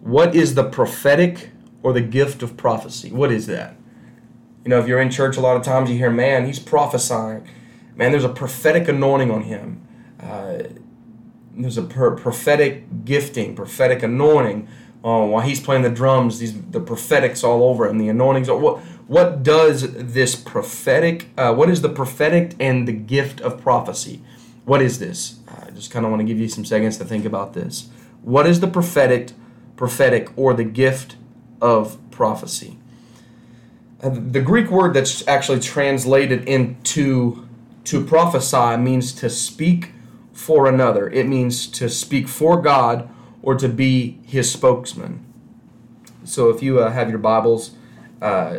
What 0.00 0.34
is 0.34 0.54
the 0.54 0.64
prophetic 0.64 1.50
or 1.82 1.92
the 1.92 2.00
gift 2.00 2.42
of 2.42 2.56
prophecy? 2.56 3.12
What 3.12 3.30
is 3.30 3.46
that? 3.46 3.76
You 4.64 4.70
know, 4.70 4.80
if 4.80 4.88
you're 4.88 5.00
in 5.00 5.10
church, 5.10 5.36
a 5.36 5.40
lot 5.40 5.56
of 5.56 5.62
times 5.62 5.90
you 5.90 5.96
hear, 5.96 6.10
man, 6.10 6.46
he's 6.46 6.58
prophesying. 6.58 7.48
Man, 7.94 8.10
there's 8.10 8.24
a 8.24 8.28
prophetic 8.28 8.88
anointing 8.88 9.30
on 9.30 9.42
him. 9.42 9.86
Uh, 10.20 10.64
there's 11.54 11.78
a 11.78 11.82
prophetic 11.82 13.04
gifting, 13.04 13.54
prophetic 13.54 14.02
anointing. 14.02 14.68
Uh, 15.04 15.24
while 15.24 15.42
he's 15.42 15.60
playing 15.60 15.82
the 15.82 15.90
drums, 15.90 16.40
these 16.40 16.60
the 16.62 16.80
prophetics 16.80 17.44
all 17.44 17.62
over 17.62 17.86
and 17.86 18.00
the 18.00 18.08
anointings. 18.08 18.50
What 18.50 18.78
what 19.06 19.44
does 19.44 19.92
this 19.92 20.34
prophetic? 20.34 21.28
Uh, 21.38 21.54
what 21.54 21.70
is 21.70 21.80
the 21.80 21.88
prophetic 21.88 22.54
and 22.58 22.88
the 22.88 22.92
gift 22.92 23.40
of 23.40 23.60
prophecy? 23.60 24.20
What 24.66 24.82
is 24.82 24.98
this? 24.98 25.38
I 25.46 25.70
just 25.70 25.92
kind 25.92 26.04
of 26.04 26.10
want 26.10 26.20
to 26.20 26.26
give 26.26 26.40
you 26.40 26.48
some 26.48 26.64
seconds 26.64 26.98
to 26.98 27.04
think 27.04 27.24
about 27.24 27.54
this. 27.54 27.88
What 28.22 28.48
is 28.48 28.58
the 28.58 28.66
prophetic, 28.66 29.30
prophetic, 29.76 30.36
or 30.36 30.54
the 30.54 30.64
gift 30.64 31.14
of 31.62 31.98
prophecy? 32.10 32.76
Uh, 34.02 34.08
the 34.08 34.42
Greek 34.42 34.68
word 34.68 34.92
that's 34.92 35.26
actually 35.28 35.60
translated 35.60 36.48
into 36.48 37.46
to 37.84 38.04
prophesy 38.04 38.76
means 38.76 39.12
to 39.12 39.30
speak 39.30 39.92
for 40.32 40.66
another. 40.66 41.08
It 41.10 41.28
means 41.28 41.68
to 41.68 41.88
speak 41.88 42.26
for 42.26 42.60
God 42.60 43.08
or 43.42 43.54
to 43.54 43.68
be 43.68 44.18
His 44.24 44.50
spokesman. 44.50 45.24
So 46.24 46.50
if 46.50 46.60
you 46.60 46.80
uh, 46.80 46.90
have 46.90 47.08
your 47.08 47.20
Bibles 47.20 47.76
uh, 48.20 48.58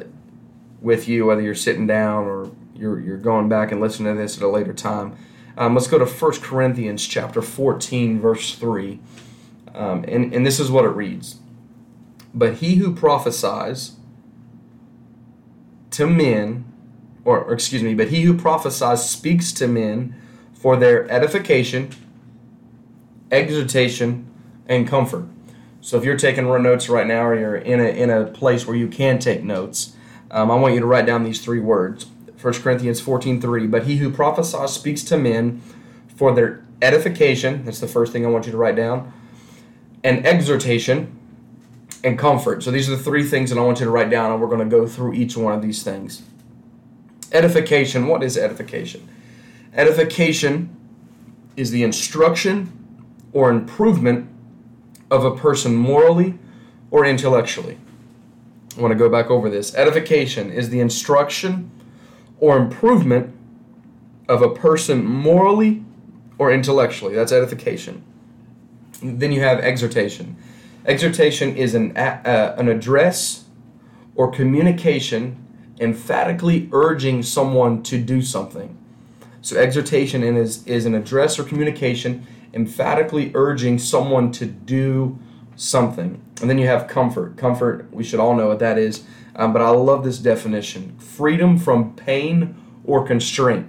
with 0.82 1.10
you, 1.10 1.26
whether 1.26 1.42
you're 1.42 1.54
sitting 1.54 1.86
down 1.86 2.24
or 2.24 2.50
you're, 2.74 2.98
you're 3.02 3.18
going 3.18 3.50
back 3.50 3.74
and 3.74 3.82
listening 3.82 4.16
to 4.16 4.22
this 4.22 4.38
at 4.38 4.44
a 4.44 4.48
later 4.48 4.74
time, 4.74 5.18
um, 5.58 5.74
let's 5.74 5.88
go 5.88 5.98
to 5.98 6.06
1 6.06 6.42
Corinthians 6.42 7.06
chapter 7.06 7.42
14, 7.42 8.20
verse 8.20 8.56
3. 8.56 9.00
Um, 9.74 10.06
and, 10.08 10.34
and 10.34 10.46
this 10.46 10.60
is 10.60 10.70
what 10.70 10.86
it 10.86 10.90
reads. 10.90 11.38
But 12.34 12.56
he 12.56 12.76
who 12.76 12.94
prophesies 12.94 13.94
to 15.92 16.06
men, 16.06 16.66
or, 17.26 17.44
or 17.44 17.54
excuse 17.54 17.82
me, 17.82 17.96
but 17.96 18.10
he 18.10 18.22
who 18.22 18.38
prophesies 18.38 19.10
speaks 19.10 19.52
to 19.54 19.68
men 19.68 20.16
for 20.54 20.78
their 20.78 21.10
edification, 21.12 21.90
exhortation, 23.32 24.28
and 24.68 24.88
comfort. 24.88 25.26
So 25.82 25.98
if 25.98 26.04
you're 26.04 26.18
taking 26.18 26.46
notes 26.46 26.90
right 26.90 27.08
now, 27.08 27.26
or 27.26 27.40
you're 27.40 27.56
in 27.56 27.80
a 27.80 27.86
in 27.86 28.10
a 28.10 28.26
place 28.26 28.68
where 28.68 28.76
you 28.76 28.88
can 28.88 29.20
take 29.20 29.44
notes, 29.44 29.96
um, 30.30 30.52
I 30.52 30.56
want 30.56 30.74
you 30.74 30.80
to 30.82 30.86
write 30.86 31.06
down 31.06 31.24
these 31.24 31.42
three 31.42 31.60
words. 31.60 32.08
1 32.42 32.54
Corinthians 32.62 33.02
14:3. 33.02 33.68
But 33.68 33.84
he 33.84 33.98
who 33.98 34.10
prophesies 34.10 34.72
speaks 34.72 35.04
to 35.04 35.18
men 35.18 35.62
for 36.16 36.34
their 36.34 36.64
edification. 36.82 37.66
That's 37.66 37.80
the 37.80 37.88
first 37.88 38.12
thing 38.12 38.26
I 38.26 38.30
want 38.30 38.46
you 38.46 38.52
to 38.52 38.58
write 38.58 38.76
down. 38.76 39.12
And 40.04 40.26
exhortation 40.26 41.18
and 42.04 42.18
comfort. 42.18 42.64
So 42.64 42.72
these 42.72 42.88
are 42.88 42.96
the 42.96 43.04
three 43.04 43.24
things 43.24 43.50
that 43.50 43.58
I 43.58 43.62
want 43.62 43.80
you 43.80 43.86
to 43.86 43.92
write 43.92 44.10
down, 44.10 44.32
and 44.32 44.40
we're 44.40 44.48
going 44.48 44.60
to 44.60 44.66
go 44.66 44.88
through 44.88 45.14
each 45.14 45.36
one 45.36 45.54
of 45.54 45.62
these 45.62 45.84
things. 45.84 46.22
Edification. 47.32 48.08
What 48.08 48.24
is 48.24 48.38
edification? 48.38 49.08
Edification 49.74 50.76
is 51.56 51.72
the 51.72 51.84
instruction 51.84 52.72
or 53.34 53.50
improvement 53.50 54.30
of 55.10 55.26
a 55.26 55.36
person 55.36 55.76
morally 55.76 56.38
or 56.92 57.06
intellectually. 57.06 57.78
I 58.78 58.82
want 58.82 58.92
to 58.92 58.98
go 58.98 59.10
back 59.10 59.30
over 59.30 59.50
this. 59.50 59.74
Edification 59.76 60.52
is 60.52 60.70
the 60.70 60.80
instruction 60.80 61.72
or 62.40 62.58
improvement 62.58 63.36
of 64.28 64.42
a 64.42 64.50
person 64.50 65.06
morally 65.06 65.84
or 66.38 66.52
intellectually. 66.52 67.16
That's 67.16 67.32
edification. 67.32 68.04
Then 69.02 69.32
you 69.32 69.42
have 69.42 69.60
exhortation. 69.60 70.36
Exhortation 70.86 71.56
is 71.56 71.76
an, 71.76 71.96
uh, 71.98 72.56
an 72.58 72.70
address 72.70 73.46
or 74.16 74.32
communication 74.32 75.44
emphatically 75.80 76.70
urging 76.72 77.22
someone 77.22 77.84
to 77.84 78.02
do 78.02 78.22
something. 78.22 78.78
So, 79.42 79.58
exhortation 79.58 80.24
is, 80.24 80.66
is 80.66 80.86
an 80.86 80.96
address 80.96 81.38
or 81.38 81.44
communication 81.44 82.26
emphatically 82.54 83.32
urging 83.36 83.78
someone 83.78 84.32
to 84.34 84.46
do 84.46 85.20
something. 85.56 86.22
And 86.42 86.50
then 86.50 86.58
you 86.58 86.68
have 86.68 86.88
comfort. 86.88 87.38
Comfort, 87.38 87.92
we 87.92 88.04
should 88.04 88.20
all 88.20 88.36
know 88.36 88.48
what 88.48 88.60
that 88.60 88.78
is, 88.78 89.04
um, 89.38 89.54
but 89.54 89.62
I 89.62 89.70
love 89.70 90.04
this 90.04 90.18
definition 90.18 90.98
freedom 90.98 91.58
from 91.58 91.96
pain 91.96 92.56
or 92.84 93.06
constraint. 93.06 93.68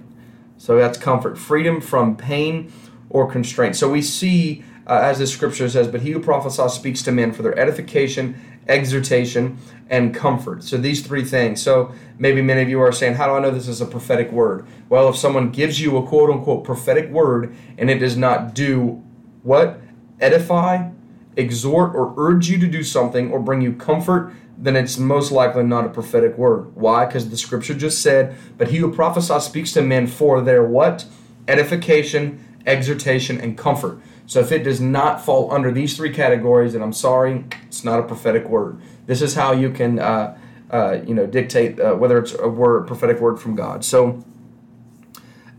So 0.57 0.77
that's 0.77 0.97
comfort, 0.97 1.37
freedom 1.37 1.79
from 1.79 2.17
pain 2.17 2.71
or 3.09 3.31
constraint. 3.31 3.75
So 3.75 3.89
we 3.89 4.01
see, 4.01 4.63
uh, 4.85 4.99
as 5.01 5.19
the 5.19 5.27
scripture 5.27 5.69
says, 5.69 5.87
but 5.87 6.01
he 6.01 6.11
who 6.11 6.19
prophesies 6.19 6.73
speaks 6.73 7.01
to 7.03 7.11
men 7.11 7.31
for 7.31 7.43
their 7.43 7.57
edification, 7.57 8.39
exhortation, 8.67 9.57
and 9.89 10.13
comfort. 10.13 10.63
So 10.63 10.77
these 10.77 11.05
three 11.05 11.23
things. 11.23 11.61
So 11.61 11.93
maybe 12.17 12.41
many 12.41 12.61
of 12.61 12.69
you 12.69 12.81
are 12.81 12.91
saying, 12.91 13.15
How 13.15 13.27
do 13.27 13.33
I 13.33 13.39
know 13.39 13.51
this 13.51 13.67
is 13.67 13.81
a 13.81 13.85
prophetic 13.85 14.31
word? 14.31 14.67
Well, 14.89 15.09
if 15.09 15.15
someone 15.15 15.49
gives 15.49 15.79
you 15.79 15.97
a 15.97 16.05
quote 16.05 16.29
unquote 16.29 16.63
prophetic 16.63 17.09
word 17.09 17.55
and 17.77 17.89
it 17.89 17.99
does 17.99 18.17
not 18.17 18.53
do 18.53 19.03
what? 19.43 19.79
Edify, 20.19 20.89
exhort, 21.35 21.95
or 21.95 22.13
urge 22.17 22.49
you 22.49 22.57
to 22.59 22.67
do 22.67 22.83
something 22.83 23.31
or 23.31 23.39
bring 23.39 23.61
you 23.61 23.73
comfort, 23.73 24.33
then 24.57 24.75
it's 24.75 24.97
most 24.97 25.31
likely 25.31 25.63
not 25.63 25.85
a 25.85 25.89
prophetic 25.89 26.37
word. 26.37 26.75
Why? 26.75 27.05
Because 27.05 27.29
the 27.29 27.37
scripture 27.37 27.73
just 27.73 28.01
said, 28.01 28.35
But 28.57 28.69
he 28.69 28.77
who 28.77 28.93
prophesies 28.93 29.45
speaks 29.45 29.71
to 29.73 29.81
men 29.81 30.07
for 30.07 30.41
their 30.41 30.63
what? 30.63 31.05
Edification, 31.47 32.43
exhortation, 32.65 33.39
and 33.39 33.57
comfort. 33.57 34.01
So 34.25 34.41
if 34.41 34.51
it 34.51 34.63
does 34.63 34.79
not 34.79 35.23
fall 35.23 35.51
under 35.51 35.71
these 35.71 35.95
three 35.95 36.13
categories, 36.13 36.73
then 36.73 36.83
I'm 36.83 36.93
sorry, 36.93 37.45
it's 37.63 37.83
not 37.83 37.99
a 37.99 38.03
prophetic 38.03 38.47
word. 38.47 38.79
This 39.07 39.21
is 39.23 39.33
how 39.33 39.53
you 39.53 39.71
can, 39.71 39.97
uh, 39.97 40.37
uh, 40.69 40.99
you 41.03 41.15
know, 41.15 41.25
dictate 41.25 41.79
uh, 41.79 41.95
whether 41.95 42.19
it's 42.19 42.35
a 42.37 42.47
word, 42.47 42.85
prophetic 42.85 43.19
word 43.19 43.39
from 43.39 43.55
God. 43.55 43.83
So 43.83 44.23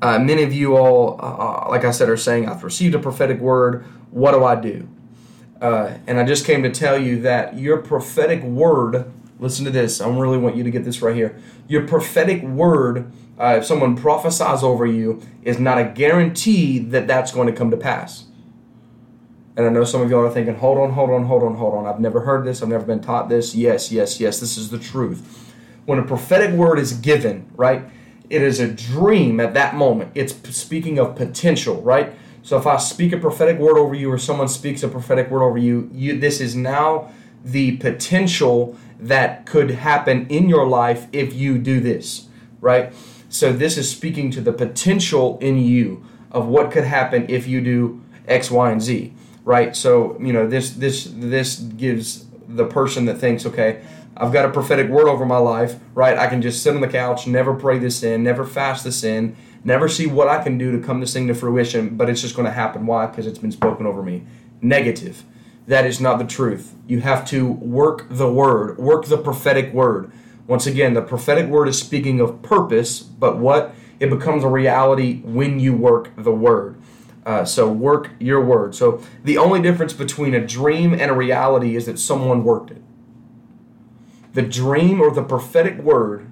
uh, 0.03 0.19
many 0.19 0.43
of 0.43 0.53
you 0.53 0.77
all, 0.77 1.19
uh, 1.21 1.65
uh, 1.65 1.69
like 1.69 1.85
I 1.85 1.91
said, 1.91 2.09
are 2.09 2.17
saying, 2.17 2.49
I've 2.49 2.63
received 2.63 2.95
a 2.95 2.99
prophetic 2.99 3.41
word. 3.41 3.85
What 4.11 4.33
do 4.33 4.45
I 4.45 4.55
do? 4.55 4.89
Uh, 5.61 5.99
and 6.07 6.19
I 6.19 6.25
just 6.25 6.47
came 6.47 6.63
to 6.63 6.71
tell 6.71 6.99
you 6.99 7.21
that 7.23 7.59
your 7.59 7.79
prophetic 7.79 8.43
word, 8.43 9.11
listen 9.39 9.65
to 9.67 9.71
this, 9.71 10.01
I 10.01 10.09
really 10.09 10.39
want 10.39 10.57
you 10.57 10.65
to 10.65 10.71
get 10.71 10.85
this 10.85 11.03
right 11.03 11.15
here. 11.15 11.39
Your 11.69 11.87
prophetic 11.87 12.43
word, 12.43 13.13
uh, 13.39 13.57
if 13.59 13.67
someone 13.67 13.97
prophesies 13.97 14.63
over 14.63 14.87
you, 14.87 15.21
is 15.43 15.59
not 15.59 15.79
a 15.79 15.85
guarantee 15.85 16.79
that 16.79 17.07
that's 17.07 17.33
going 17.33 17.47
to 17.47 17.53
come 17.53 17.71
to 17.71 17.77
pass. 17.77 18.25
And 19.57 19.67
I 19.67 19.69
know 19.69 19.85
some 19.85 20.01
of 20.01 20.11
y'all 20.11 20.25
are 20.25 20.31
thinking, 20.31 20.55
hold 20.55 20.79
on, 20.79 20.93
hold 20.93 21.11
on, 21.11 21.25
hold 21.25 21.43
on, 21.43 21.55
hold 21.57 21.75
on. 21.75 21.87
I've 21.87 22.01
never 22.01 22.21
heard 22.21 22.47
this. 22.47 22.63
I've 22.63 22.69
never 22.69 22.85
been 22.87 23.01
taught 23.01 23.29
this. 23.29 23.55
Yes, 23.55 23.93
yes, 23.93 24.19
yes. 24.19 24.41
This 24.41 24.57
is 24.57 24.71
the 24.71 24.79
truth. 24.79 25.53
When 25.85 25.99
a 25.99 26.03
prophetic 26.03 26.53
word 26.53 26.79
is 26.79 26.95
given, 26.95 27.51
right, 27.57 27.83
it 28.31 28.43
is 28.43 28.61
a 28.61 28.69
dream 28.69 29.41
at 29.41 29.53
that 29.55 29.75
moment. 29.75 30.13
It's 30.15 30.35
speaking 30.57 30.99
of 30.99 31.17
potential, 31.17 31.83
right? 31.83 32.15
So 32.43 32.57
if 32.57 32.67
I 32.67 32.77
speak 32.79 33.13
a 33.13 33.19
prophetic 33.19 33.59
word 33.59 33.79
over 33.79 33.95
you 33.95 34.11
or 34.11 34.19
someone 34.19 34.49
speaks 34.49 34.83
a 34.83 34.89
prophetic 34.89 35.31
word 35.31 35.43
over 35.43 35.59
you, 35.59 35.91
you 35.93 36.19
this 36.19 36.41
is 36.41 36.57
now 36.57 37.11
the 37.45 37.77
potential 37.79 38.77
that 38.99 39.47
could 39.47 39.71
happen 39.71 40.27
in 40.29 40.49
your 40.49 40.67
life 40.67 41.07
if 41.13 41.33
you 41.35 41.59
do 41.59 41.81
this, 41.81 42.29
right? 42.61 42.93
So 43.29 43.53
this 43.53 43.79
is 43.79 43.91
speaking 43.91 44.31
to 44.33 44.41
the 44.41 44.53
potential 44.53 45.39
in 45.41 45.59
you 45.59 46.05
of 46.31 46.47
what 46.47 46.71
could 46.71 46.85
happen 46.85 47.27
if 47.29 47.47
you 47.47 47.61
do 47.61 48.03
X, 48.27 48.51
Y, 48.51 48.71
and 48.71 48.83
Z 48.83 49.15
right? 49.45 49.75
So 49.75 50.17
you 50.21 50.33
know 50.33 50.47
this 50.47 50.71
this 50.71 51.11
this 51.13 51.59
gives 51.59 52.27
the 52.49 52.67
person 52.67 53.05
that 53.07 53.19
thinks, 53.19 53.47
okay, 53.47 53.83
I've 54.17 54.33
got 54.33 54.45
a 54.45 54.51
prophetic 54.51 54.89
word 54.89 55.09
over 55.09 55.25
my 55.25 55.39
life, 55.39 55.77
right? 55.95 56.19
I 56.19 56.27
can 56.27 56.43
just 56.43 56.63
sit 56.63 56.75
on 56.75 56.81
the 56.81 56.89
couch, 56.89 57.27
never 57.27 57.55
pray 57.55 57.79
this 57.79 58.03
in, 58.03 58.23
never 58.23 58.45
fast 58.45 58.85
this 58.85 59.05
in, 59.05 59.37
never 59.65 59.89
see 59.89 60.07
what 60.07 60.29
I 60.29 60.43
can 60.43 60.59
do 60.59 60.73
to 60.73 60.85
come 60.85 61.01
this 61.01 61.13
thing 61.13 61.29
to 61.29 61.35
fruition, 61.35 61.97
but 61.97 62.09
it's 62.09 62.21
just 62.21 62.35
going 62.35 62.47
to 62.47 62.53
happen. 62.53 62.87
Why? 62.87 63.07
Because 63.07 63.27
it's 63.27 63.39
been 63.39 63.53
spoken 63.53 63.87
over 63.87 64.03
me. 64.03 64.25
Negative. 64.63 65.25
That 65.67 65.87
is 65.87 66.01
not 66.01 66.19
the 66.19 66.25
truth. 66.25 66.75
You 66.87 67.01
have 67.01 67.25
to 67.27 67.47
work 67.47 68.07
the 68.11 68.31
word, 68.31 68.79
work 68.79 69.07
the 69.07 69.19
prophetic 69.19 69.73
word. 69.73 70.11
Once 70.47 70.67
again, 70.67 70.95
the 70.95 71.03
prophetic 71.03 71.47
word 71.47 71.69
is 71.69 71.79
speaking 71.79 72.21
of 72.21 72.43
purpose, 72.43 73.01
but 73.01 73.39
what? 73.39 73.75
It 74.01 74.11
becomes 74.11 74.43
a 74.43 74.49
reality 74.49 75.21
when 75.21 75.61
you 75.61 75.75
work 75.75 76.11
the 76.17 76.33
word. 76.33 76.77
Uh, 77.25 77.45
so 77.45 77.71
work 77.71 78.11
your 78.19 78.43
word. 78.43 78.75
So 78.75 79.03
the 79.23 79.37
only 79.37 79.61
difference 79.61 79.93
between 79.93 80.35
a 80.35 80.45
dream 80.45 80.93
and 80.93 81.11
a 81.11 81.15
reality 81.15 81.77
is 81.77 81.87
that 81.87 81.99
someone 81.99 82.43
worked 82.43 82.71
it. 82.71 82.83
The 84.33 84.43
dream 84.43 85.01
or 85.01 85.11
the 85.11 85.23
prophetic 85.23 85.79
word, 85.79 86.30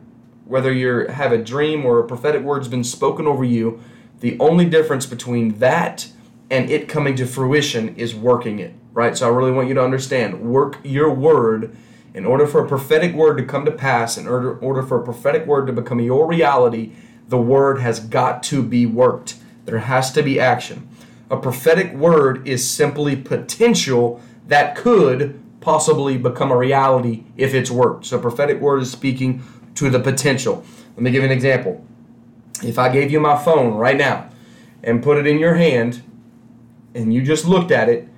whether 0.49 0.73
you 0.73 1.07
have 1.09 1.31
a 1.31 1.39
dream 1.39 1.85
or 1.85 2.01
a 2.01 2.07
prophetic 2.07 2.43
word's 2.43 2.69
been 2.69 2.83
spoken 2.83 3.27
over 3.27 3.45
you, 3.45 3.81
the 4.21 4.37
only 4.41 4.65
difference 4.65 5.07
between 5.07 5.59
that 5.59 6.11
and 6.51 6.71
it 6.71 6.89
coming 6.89 7.15
to 7.17 7.27
fruition 7.27 7.95
is 7.97 8.15
working 8.15 8.59
it. 8.59 8.75
Right? 8.93 9.17
So 9.17 9.27
I 9.27 9.37
really 9.37 9.53
want 9.53 9.69
you 9.69 9.75
to 9.75 9.85
understand 9.85 10.41
work 10.41 10.79
your 10.83 11.13
word 11.13 11.77
in 12.15 12.25
order 12.25 12.47
for 12.47 12.65
a 12.65 12.69
prophetic 12.69 13.15
word 13.15 13.37
to 13.37 13.45
come 13.45 13.65
to 13.65 13.71
pass, 13.71 14.17
in 14.17 14.27
order, 14.27 14.59
order 14.59 14.83
for 14.83 15.01
a 15.01 15.05
prophetic 15.05 15.47
word 15.47 15.67
to 15.67 15.73
become 15.73 16.01
your 16.01 16.27
reality, 16.27 16.93
the 17.29 17.39
word 17.39 17.81
has 17.81 18.01
got 18.01 18.43
to 18.45 18.63
be 18.63 18.87
worked. 18.87 19.37
There 19.67 19.79
has 19.79 20.11
to 20.13 20.23
be 20.23 20.41
action. 20.41 20.89
A 21.31 21.37
prophetic 21.37 21.93
word 21.93 22.49
is 22.49 22.69
simply 22.69 23.15
potential 23.15 24.21
that 24.47 24.75
could 24.75 25.39
possibly 25.61 26.17
become 26.17 26.51
a 26.51 26.57
reality 26.57 27.25
if 27.37 27.53
it's 27.53 27.71
worked. 27.71 28.07
So, 28.07 28.19
prophetic 28.19 28.61
word 28.61 28.81
is 28.81 28.91
speaking 28.91 29.43
to 29.79 29.91
the 29.91 30.01
potential. 30.01 30.65
Let 30.97 31.03
me 31.03 31.11
give 31.11 31.23
you 31.23 31.29
an 31.29 31.33
example. 31.33 31.85
If 32.63 32.79
I 32.79 32.89
gave 32.89 33.11
you 33.11 33.21
my 33.21 33.37
phone 33.37 33.75
right 33.75 33.97
now 33.97 34.31
and 34.83 35.03
put 35.03 35.19
it 35.19 35.27
in 35.27 35.39
your 35.39 35.55
hand 35.55 36.03
and 36.95 37.13
you 37.13 37.23
just 37.23 37.45
looked 37.47 37.71
at 37.71 37.89
it, 37.89 38.09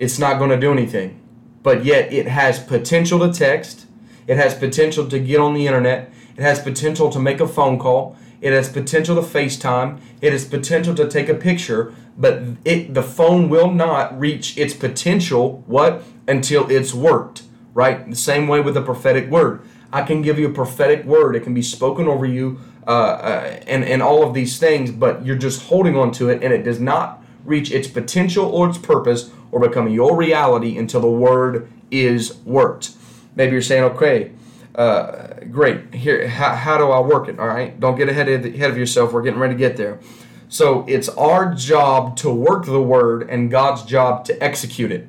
it's 0.00 0.18
not 0.18 0.38
going 0.38 0.50
to 0.50 0.58
do 0.58 0.72
anything. 0.72 1.20
But 1.62 1.84
yet, 1.84 2.12
it 2.12 2.28
has 2.28 2.58
potential 2.58 3.18
to 3.20 3.32
text, 3.32 3.86
it 4.26 4.36
has 4.36 4.54
potential 4.54 5.08
to 5.08 5.18
get 5.18 5.40
on 5.40 5.54
the 5.54 5.66
internet, 5.66 6.12
it 6.36 6.42
has 6.42 6.60
potential 6.60 7.10
to 7.10 7.18
make 7.18 7.40
a 7.40 7.48
phone 7.48 7.78
call, 7.78 8.16
it 8.40 8.52
has 8.52 8.68
potential 8.68 9.16
to 9.16 9.22
FaceTime. 9.22 10.00
It 10.20 10.32
has 10.32 10.44
potential 10.44 10.94
to 10.94 11.08
take 11.08 11.28
a 11.28 11.34
picture, 11.34 11.92
but 12.16 12.42
it 12.64 12.94
the 12.94 13.02
phone 13.02 13.48
will 13.48 13.70
not 13.70 14.18
reach 14.18 14.56
its 14.56 14.74
potential 14.74 15.62
what 15.66 16.04
until 16.26 16.70
it's 16.70 16.94
worked. 16.94 17.42
Right? 17.74 18.08
The 18.08 18.16
same 18.16 18.48
way 18.48 18.60
with 18.60 18.74
the 18.74 18.82
prophetic 18.82 19.28
word. 19.28 19.62
I 19.92 20.02
can 20.02 20.22
give 20.22 20.38
you 20.38 20.48
a 20.48 20.52
prophetic 20.52 21.04
word. 21.04 21.34
It 21.36 21.40
can 21.40 21.54
be 21.54 21.62
spoken 21.62 22.06
over 22.06 22.26
you, 22.26 22.60
uh, 22.86 22.90
uh, 22.90 23.60
and 23.66 23.84
and 23.84 24.02
all 24.02 24.22
of 24.22 24.34
these 24.34 24.58
things, 24.58 24.90
but 24.90 25.24
you're 25.24 25.36
just 25.36 25.62
holding 25.68 25.96
on 25.96 26.12
to 26.12 26.28
it, 26.28 26.42
and 26.42 26.52
it 26.52 26.62
does 26.62 26.80
not 26.80 27.22
reach 27.44 27.70
its 27.70 27.88
potential 27.88 28.46
or 28.46 28.68
its 28.68 28.78
purpose 28.78 29.30
or 29.50 29.60
become 29.60 29.88
your 29.88 30.14
reality 30.14 30.76
until 30.76 31.00
the 31.00 31.08
word 31.08 31.70
is 31.90 32.36
worked. 32.44 32.90
Maybe 33.34 33.52
you're 33.52 33.62
saying, 33.62 33.84
okay, 33.84 34.32
uh, 34.74 35.44
great. 35.50 35.94
Here, 35.94 36.28
how, 36.28 36.54
how 36.54 36.78
do 36.78 36.90
I 36.90 37.00
work 37.00 37.28
it? 37.28 37.38
All 37.38 37.46
right, 37.46 37.78
don't 37.80 37.96
get 37.96 38.08
ahead 38.08 38.28
of, 38.28 38.44
ahead 38.44 38.70
of 38.70 38.76
yourself. 38.76 39.12
We're 39.12 39.22
getting 39.22 39.40
ready 39.40 39.54
to 39.54 39.58
get 39.58 39.76
there. 39.76 39.98
So 40.48 40.84
it's 40.88 41.08
our 41.10 41.54
job 41.54 42.16
to 42.18 42.30
work 42.30 42.64
the 42.64 42.80
word 42.80 43.28
and 43.28 43.50
God's 43.50 43.82
job 43.82 44.24
to 44.26 44.42
execute 44.42 44.92
it. 44.92 45.06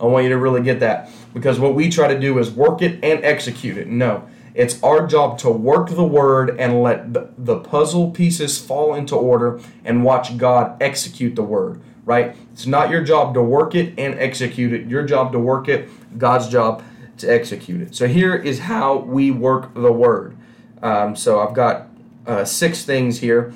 I 0.00 0.06
want 0.06 0.24
you 0.24 0.30
to 0.30 0.38
really 0.38 0.62
get 0.62 0.80
that. 0.80 1.10
Because 1.34 1.58
what 1.58 1.74
we 1.74 1.88
try 1.88 2.12
to 2.12 2.18
do 2.18 2.38
is 2.38 2.50
work 2.50 2.82
it 2.82 3.02
and 3.02 3.24
execute 3.24 3.76
it. 3.76 3.88
No, 3.88 4.28
it's 4.54 4.82
our 4.82 5.06
job 5.06 5.38
to 5.38 5.50
work 5.50 5.88
the 5.90 6.04
word 6.04 6.58
and 6.60 6.82
let 6.82 7.12
the, 7.12 7.30
the 7.38 7.60
puzzle 7.60 8.10
pieces 8.10 8.60
fall 8.60 8.94
into 8.94 9.16
order 9.16 9.60
and 9.84 10.04
watch 10.04 10.36
God 10.36 10.80
execute 10.82 11.34
the 11.34 11.42
word, 11.42 11.80
right? 12.04 12.36
It's 12.52 12.66
not 12.66 12.90
your 12.90 13.02
job 13.02 13.34
to 13.34 13.42
work 13.42 13.74
it 13.74 13.94
and 13.98 14.18
execute 14.18 14.72
it. 14.72 14.88
Your 14.88 15.04
job 15.04 15.32
to 15.32 15.38
work 15.38 15.68
it, 15.68 15.88
God's 16.18 16.48
job 16.48 16.82
to 17.18 17.26
execute 17.26 17.80
it. 17.80 17.94
So 17.94 18.06
here 18.06 18.34
is 18.34 18.60
how 18.60 18.98
we 18.98 19.30
work 19.30 19.72
the 19.74 19.92
word. 19.92 20.36
Um, 20.82 21.16
so 21.16 21.40
I've 21.40 21.54
got 21.54 21.88
uh, 22.26 22.44
six 22.44 22.84
things 22.84 23.20
here 23.20 23.54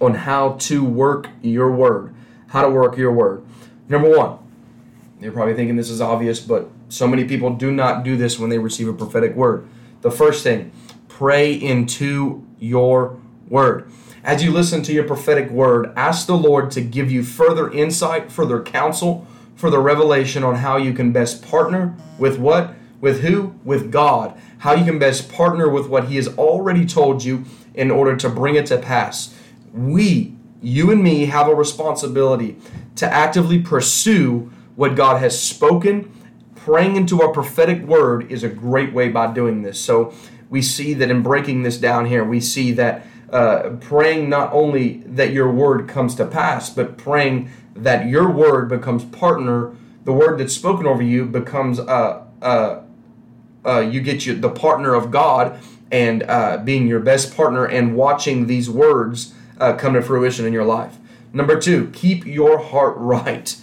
on 0.00 0.14
how 0.14 0.52
to 0.52 0.84
work 0.84 1.28
your 1.42 1.70
word. 1.70 2.14
How 2.48 2.62
to 2.62 2.70
work 2.70 2.96
your 2.96 3.12
word. 3.12 3.44
Number 3.88 4.16
one, 4.16 4.38
you're 5.20 5.32
probably 5.32 5.54
thinking 5.54 5.76
this 5.76 5.90
is 5.90 6.00
obvious, 6.00 6.40
but 6.40 6.70
so 6.88 7.06
many 7.06 7.24
people 7.24 7.54
do 7.54 7.70
not 7.70 8.02
do 8.02 8.16
this 8.16 8.38
when 8.38 8.50
they 8.50 8.58
receive 8.58 8.88
a 8.88 8.92
prophetic 8.92 9.34
word. 9.34 9.68
The 10.00 10.10
first 10.10 10.42
thing, 10.42 10.72
pray 11.08 11.52
into 11.52 12.46
your 12.58 13.20
word. 13.48 13.90
As 14.24 14.42
you 14.42 14.50
listen 14.50 14.82
to 14.82 14.92
your 14.92 15.04
prophetic 15.04 15.50
word, 15.50 15.92
ask 15.96 16.26
the 16.26 16.36
Lord 16.36 16.70
to 16.72 16.80
give 16.80 17.10
you 17.10 17.22
further 17.22 17.70
insight, 17.70 18.30
further 18.30 18.62
counsel, 18.62 19.26
further 19.56 19.80
revelation 19.80 20.44
on 20.44 20.56
how 20.56 20.76
you 20.76 20.92
can 20.92 21.12
best 21.12 21.42
partner 21.42 21.96
with 22.18 22.38
what? 22.38 22.74
With 23.00 23.20
who? 23.20 23.54
With 23.64 23.90
God. 23.90 24.38
How 24.58 24.74
you 24.74 24.84
can 24.84 24.98
best 24.98 25.30
partner 25.30 25.68
with 25.68 25.88
what 25.88 26.08
He 26.08 26.16
has 26.16 26.28
already 26.36 26.84
told 26.84 27.24
you 27.24 27.44
in 27.74 27.90
order 27.90 28.16
to 28.16 28.28
bring 28.28 28.54
it 28.56 28.66
to 28.66 28.78
pass. 28.78 29.34
We, 29.72 30.34
you 30.60 30.90
and 30.90 31.02
me, 31.02 31.26
have 31.26 31.48
a 31.48 31.54
responsibility 31.54 32.56
to 32.96 33.06
actively 33.12 33.60
pursue 33.60 34.50
what 34.74 34.94
God 34.94 35.20
has 35.20 35.40
spoken 35.40 36.12
praying 36.64 36.96
into 36.96 37.22
our 37.22 37.32
prophetic 37.32 37.82
word 37.82 38.30
is 38.30 38.42
a 38.42 38.48
great 38.48 38.92
way 38.92 39.08
by 39.08 39.32
doing 39.32 39.62
this. 39.62 39.78
So 39.80 40.12
we 40.50 40.62
see 40.62 40.94
that 40.94 41.10
in 41.10 41.22
breaking 41.22 41.62
this 41.62 41.78
down 41.78 42.06
here, 42.06 42.24
we 42.24 42.40
see 42.40 42.72
that 42.72 43.06
uh, 43.30 43.76
praying 43.80 44.28
not 44.28 44.52
only 44.52 44.98
that 45.06 45.32
your 45.32 45.50
word 45.50 45.88
comes 45.88 46.14
to 46.16 46.26
pass, 46.26 46.70
but 46.70 46.96
praying 46.96 47.50
that 47.74 48.06
your 48.06 48.30
word 48.30 48.68
becomes 48.68 49.04
partner. 49.04 49.74
The 50.04 50.12
word 50.12 50.38
that's 50.38 50.54
spoken 50.54 50.86
over 50.86 51.02
you 51.02 51.26
becomes 51.26 51.78
uh, 51.78 52.24
uh, 52.40 52.82
uh, 53.64 53.80
you 53.80 54.00
get 54.00 54.24
you 54.24 54.34
the 54.34 54.50
partner 54.50 54.94
of 54.94 55.10
God 55.10 55.60
and 55.90 56.22
uh, 56.22 56.58
being 56.58 56.86
your 56.86 57.00
best 57.00 57.36
partner 57.36 57.66
and 57.66 57.94
watching 57.94 58.46
these 58.46 58.70
words 58.70 59.34
uh, 59.58 59.74
come 59.74 59.94
to 59.94 60.02
fruition 60.02 60.46
in 60.46 60.52
your 60.52 60.64
life. 60.64 60.96
Number 61.32 61.60
two, 61.60 61.90
keep 61.92 62.24
your 62.24 62.58
heart 62.58 62.94
right 62.98 63.56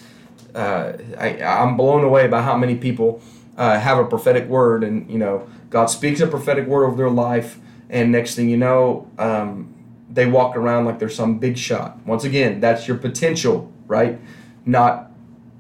uh, 0.56 0.94
I, 1.18 1.42
I'm 1.44 1.78
blown 1.78 2.04
away 2.04 2.28
by 2.28 2.42
how 2.42 2.58
many 2.58 2.76
people 2.76 3.22
uh, 3.58 3.80
have 3.80 3.98
a 3.98 4.06
prophetic 4.06 4.48
word, 4.48 4.84
and 4.84 5.10
you 5.10 5.18
know, 5.18 5.48
God 5.70 5.88
speaks 5.88 6.22
a 6.22 6.28
prophetic 6.28 6.68
word 6.68 6.86
over 6.86 6.96
their 6.96 7.10
life, 7.10 7.60
and 7.90 8.12
next 8.12 8.36
thing 8.36 8.50
you 8.50 8.58
know, 8.58 9.10
um, 9.18 9.74
they 10.12 10.26
walk 10.26 10.56
around 10.56 10.86
like 10.86 11.00
they're 11.00 11.10
some 11.10 11.40
big 11.40 11.58
shot. 11.58 11.98
Once 12.06 12.24
again, 12.24 12.60
that's 12.60 12.88
your 12.88 12.98
potential, 12.98 13.72
right? 13.86 14.20
Not 14.66 15.12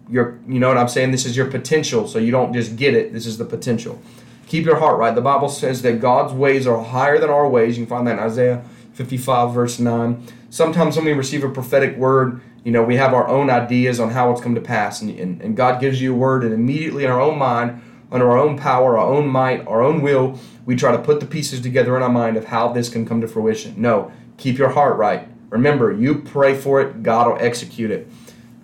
your, 0.09 0.39
you 0.47 0.59
know 0.59 0.69
what 0.69 0.77
I'm 0.77 0.87
saying? 0.87 1.11
This 1.11 1.25
is 1.25 1.35
your 1.35 1.47
potential, 1.47 2.07
so 2.07 2.19
you 2.19 2.31
don't 2.31 2.53
just 2.53 2.75
get 2.75 2.93
it. 2.93 3.11
This 3.11 3.25
is 3.25 3.37
the 3.37 3.45
potential. 3.45 4.01
Keep 4.47 4.65
your 4.65 4.77
heart 4.77 4.97
right. 4.97 5.13
The 5.13 5.21
Bible 5.21 5.49
says 5.49 5.81
that 5.81 5.99
God's 5.99 6.33
ways 6.33 6.67
are 6.67 6.81
higher 6.81 7.19
than 7.19 7.29
our 7.29 7.49
ways. 7.49 7.77
You 7.77 7.85
can 7.85 7.89
find 7.89 8.07
that 8.07 8.13
in 8.13 8.19
Isaiah 8.19 8.63
55, 8.93 9.53
verse 9.53 9.79
9. 9.79 10.27
Sometimes 10.49 10.95
when 10.95 11.05
we 11.05 11.13
receive 11.13 11.43
a 11.43 11.49
prophetic 11.49 11.97
word, 11.97 12.41
you 12.65 12.71
know, 12.71 12.83
we 12.83 12.95
have 12.95 13.13
our 13.13 13.27
own 13.27 13.51
ideas 13.51 13.99
on 13.99 14.09
how 14.09 14.31
it's 14.31 14.41
come 14.41 14.55
to 14.55 14.61
pass, 14.61 14.99
and, 14.99 15.17
and, 15.19 15.39
and 15.39 15.55
God 15.55 15.79
gives 15.79 16.01
you 16.01 16.13
a 16.13 16.17
word, 16.17 16.43
and 16.43 16.51
immediately 16.51 17.05
in 17.05 17.11
our 17.11 17.21
own 17.21 17.37
mind, 17.37 17.79
under 18.11 18.29
our 18.31 18.39
own 18.39 18.57
power, 18.57 18.97
our 18.97 19.07
own 19.07 19.27
might, 19.27 19.65
our 19.67 19.83
own 19.83 20.01
will, 20.01 20.39
we 20.65 20.75
try 20.75 20.91
to 20.91 20.97
put 20.97 21.19
the 21.19 21.27
pieces 21.27 21.61
together 21.61 21.95
in 21.95 22.01
our 22.01 22.09
mind 22.09 22.37
of 22.37 22.45
how 22.45 22.73
this 22.73 22.89
can 22.89 23.05
come 23.05 23.21
to 23.21 23.27
fruition. 23.27 23.75
No, 23.77 24.11
keep 24.37 24.57
your 24.57 24.69
heart 24.69 24.97
right. 24.97 25.27
Remember, 25.51 25.91
you 25.91 26.15
pray 26.15 26.55
for 26.55 26.81
it, 26.81 27.03
God 27.03 27.27
will 27.27 27.37
execute 27.39 27.91
it. 27.91 28.07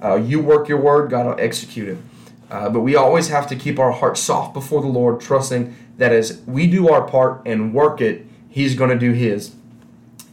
Uh, 0.03 0.15
you 0.15 0.39
work 0.39 0.67
your 0.67 0.79
word, 0.79 1.11
God 1.11 1.27
will 1.27 1.39
execute 1.39 1.87
it. 1.87 1.99
Uh, 2.49 2.71
but 2.71 2.79
we 2.79 2.95
always 2.95 3.27
have 3.27 3.45
to 3.47 3.55
keep 3.55 3.77
our 3.77 3.91
heart 3.91 4.17
soft 4.17 4.55
before 4.55 4.81
the 4.81 4.87
Lord, 4.87 5.21
trusting 5.21 5.75
that 5.97 6.11
as 6.11 6.41
we 6.47 6.65
do 6.65 6.89
our 6.89 7.07
part 7.07 7.43
and 7.45 7.71
work 7.71 8.01
it, 8.01 8.25
He's 8.49 8.73
going 8.73 8.89
to 8.89 8.97
do 8.97 9.11
His. 9.11 9.55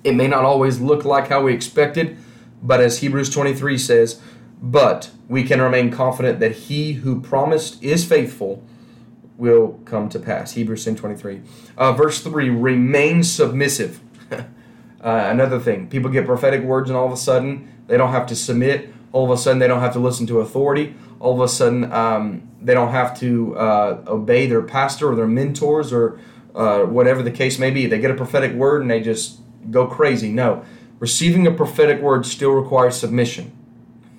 It 0.05 0.15
may 0.15 0.27
not 0.27 0.45
always 0.45 0.81
look 0.81 1.05
like 1.05 1.29
how 1.29 1.43
we 1.43 1.53
expected, 1.53 2.17
but 2.63 2.81
as 2.81 2.99
Hebrews 2.99 3.31
23 3.31 3.79
says, 3.79 4.21
but 4.61 5.11
we 5.29 5.45
can 5.45 5.61
remain 5.61 5.91
confident 5.91 6.41
that 6.41 6.53
he 6.53 6.95
who 6.95 7.21
promised 7.21 7.83
is 7.83 8.05
faithful 8.05 8.65
will 9.37 9.81
come 9.85 10.09
to 10.09 10.19
pass. 10.19 10.53
Hebrews 10.53 10.85
10 10.85 10.97
23. 10.97 11.43
Uh, 11.77 11.93
verse 11.93 12.21
3 12.21 12.51
remain 12.51 13.23
submissive. 13.23 14.01
uh, 14.33 14.43
another 15.01 15.61
thing, 15.61 15.89
people 15.89 16.11
get 16.11 16.27
prophetic 16.27 16.63
words 16.63 16.91
and 16.91 16.97
all 16.97 17.07
of 17.07 17.13
a 17.13 17.17
sudden 17.17 17.73
they 17.87 17.97
don't 17.97 18.11
have 18.11 18.27
to 18.27 18.37
submit. 18.37 18.93
All 19.13 19.25
of 19.25 19.31
a 19.31 19.41
sudden 19.41 19.59
they 19.59 19.69
don't 19.69 19.81
have 19.81 19.93
to 19.95 20.01
listen 20.01 20.27
to 20.27 20.41
authority. 20.41 20.95
All 21.21 21.35
of 21.35 21.41
a 21.41 21.49
sudden 21.49 21.91
um, 21.93 22.49
they 22.61 22.75
don't 22.75 22.91
have 22.91 23.19
to 23.21 23.57
uh, 23.57 24.03
obey 24.07 24.47
their 24.47 24.63
pastor 24.63 25.11
or 25.11 25.15
their 25.15 25.29
mentors 25.29 25.93
or 25.93 26.19
uh, 26.55 26.81
whatever 26.81 27.23
the 27.23 27.31
case 27.31 27.59
may 27.59 27.71
be. 27.71 27.87
They 27.87 28.01
get 28.01 28.11
a 28.11 28.15
prophetic 28.15 28.53
word 28.53 28.83
and 28.83 28.91
they 28.91 29.01
just 29.01 29.41
go 29.71 29.87
crazy. 29.87 30.31
No, 30.31 30.65
Receiving 30.99 31.47
a 31.47 31.53
prophetic 31.53 32.01
word 32.01 32.27
still 32.27 32.53
requires 32.53 32.97
submission. 32.97 33.53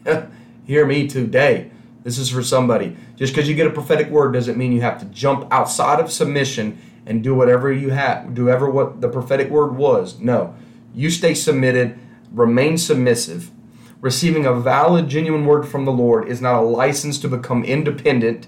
Hear 0.65 0.85
me 0.85 1.07
today. 1.07 1.71
This 2.03 2.17
is 2.17 2.29
for 2.29 2.41
somebody. 2.41 2.95
Just 3.17 3.33
because 3.33 3.49
you 3.49 3.55
get 3.55 3.67
a 3.67 3.71
prophetic 3.71 4.09
word 4.09 4.31
doesn't 4.31 4.57
mean 4.57 4.71
you 4.71 4.81
have 4.81 4.99
to 4.99 5.05
jump 5.05 5.47
outside 5.51 5.99
of 5.99 6.11
submission 6.11 6.79
and 7.05 7.23
do 7.23 7.35
whatever 7.35 7.71
you 7.71 7.89
have, 7.89 8.33
do 8.33 8.49
ever 8.49 8.69
what 8.69 9.01
the 9.01 9.09
prophetic 9.09 9.49
word 9.49 9.75
was. 9.75 10.19
No. 10.19 10.55
You 10.93 11.09
stay 11.09 11.33
submitted, 11.33 11.99
remain 12.31 12.77
submissive. 12.77 13.51
Receiving 13.99 14.45
a 14.45 14.53
valid, 14.53 15.09
genuine 15.09 15.45
word 15.45 15.67
from 15.67 15.83
the 15.83 15.91
Lord 15.91 16.29
is 16.29 16.41
not 16.41 16.61
a 16.61 16.65
license 16.65 17.17
to 17.19 17.27
become 17.27 17.65
independent 17.65 18.47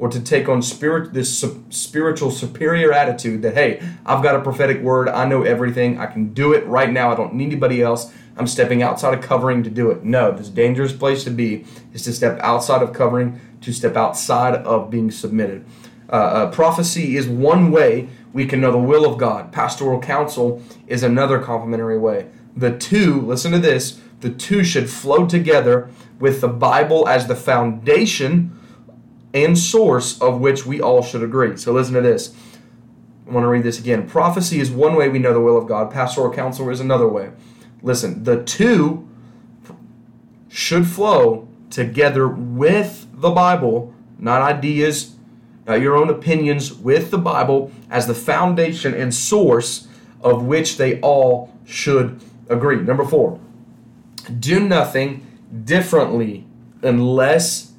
or 0.00 0.08
to 0.08 0.18
take 0.18 0.48
on 0.48 0.62
spirit 0.62 1.12
this 1.12 1.38
su- 1.38 1.62
spiritual 1.68 2.30
superior 2.30 2.92
attitude 2.92 3.42
that 3.42 3.54
hey 3.54 3.80
i've 4.06 4.22
got 4.22 4.34
a 4.34 4.40
prophetic 4.40 4.80
word 4.80 5.08
i 5.08 5.24
know 5.24 5.42
everything 5.42 5.98
i 5.98 6.06
can 6.06 6.32
do 6.32 6.52
it 6.52 6.66
right 6.66 6.90
now 6.90 7.12
i 7.12 7.14
don't 7.14 7.34
need 7.34 7.46
anybody 7.46 7.82
else 7.82 8.12
i'm 8.40 8.46
stepping 8.46 8.82
outside 8.82 9.12
of 9.12 9.20
covering 9.20 9.62
to 9.62 9.70
do 9.70 9.90
it. 9.90 10.02
No 10.02 10.32
this 10.32 10.48
dangerous 10.48 10.92
place 10.92 11.24
to 11.24 11.30
be 11.30 11.66
is 11.92 12.02
to 12.04 12.12
step 12.12 12.38
outside 12.40 12.82
of 12.82 12.92
covering 12.92 13.38
to 13.60 13.72
step 13.72 13.96
outside 13.96 14.54
of 14.54 14.90
being 14.90 15.10
submitted. 15.10 15.64
Uh, 16.08 16.12
uh, 16.12 16.50
prophecy 16.50 17.16
is 17.16 17.28
one 17.28 17.70
way 17.70 18.08
we 18.32 18.46
can 18.46 18.60
know 18.60 18.72
the 18.72 18.78
will 18.78 19.04
of 19.04 19.18
god. 19.18 19.52
Pastoral 19.52 20.00
counsel 20.00 20.62
is 20.86 21.02
another 21.02 21.38
complementary 21.38 21.98
way. 21.98 22.28
The 22.56 22.76
two 22.76 23.20
listen 23.20 23.52
to 23.52 23.58
this 23.58 24.00
the 24.20 24.30
two 24.30 24.64
should 24.64 24.88
flow 24.90 25.26
together 25.26 25.90
with 26.18 26.40
the 26.40 26.48
bible 26.48 27.08
as 27.08 27.26
the 27.26 27.36
foundation 27.36 28.56
and 29.32 29.58
source 29.58 30.20
of 30.20 30.40
which 30.40 30.66
we 30.66 30.80
all 30.80 31.02
should 31.02 31.22
agree. 31.22 31.56
So 31.56 31.72
listen 31.72 31.94
to 31.94 32.00
this. 32.00 32.34
I 33.26 33.32
want 33.32 33.44
to 33.44 33.48
read 33.48 33.62
this 33.62 33.78
again. 33.78 34.08
Prophecy 34.08 34.58
is 34.58 34.70
one 34.70 34.96
way 34.96 35.08
we 35.08 35.20
know 35.20 35.32
the 35.32 35.40
will 35.40 35.56
of 35.56 35.68
God, 35.68 35.90
pastoral 35.90 36.32
counsel 36.32 36.68
is 36.70 36.80
another 36.80 37.06
way. 37.06 37.30
Listen, 37.82 38.24
the 38.24 38.42
two 38.42 39.08
should 40.48 40.86
flow 40.86 41.48
together 41.70 42.26
with 42.26 43.06
the 43.12 43.30
Bible, 43.30 43.94
not 44.18 44.42
ideas, 44.42 45.14
not 45.66 45.80
your 45.80 45.96
own 45.96 46.10
opinions, 46.10 46.72
with 46.72 47.12
the 47.12 47.18
Bible 47.18 47.70
as 47.88 48.06
the 48.06 48.14
foundation 48.14 48.94
and 48.94 49.14
source 49.14 49.86
of 50.20 50.44
which 50.44 50.76
they 50.76 51.00
all 51.00 51.56
should 51.64 52.20
agree. 52.48 52.80
Number 52.80 53.04
four, 53.04 53.38
do 54.38 54.60
nothing 54.60 55.24
differently 55.64 56.44
unless 56.82 57.69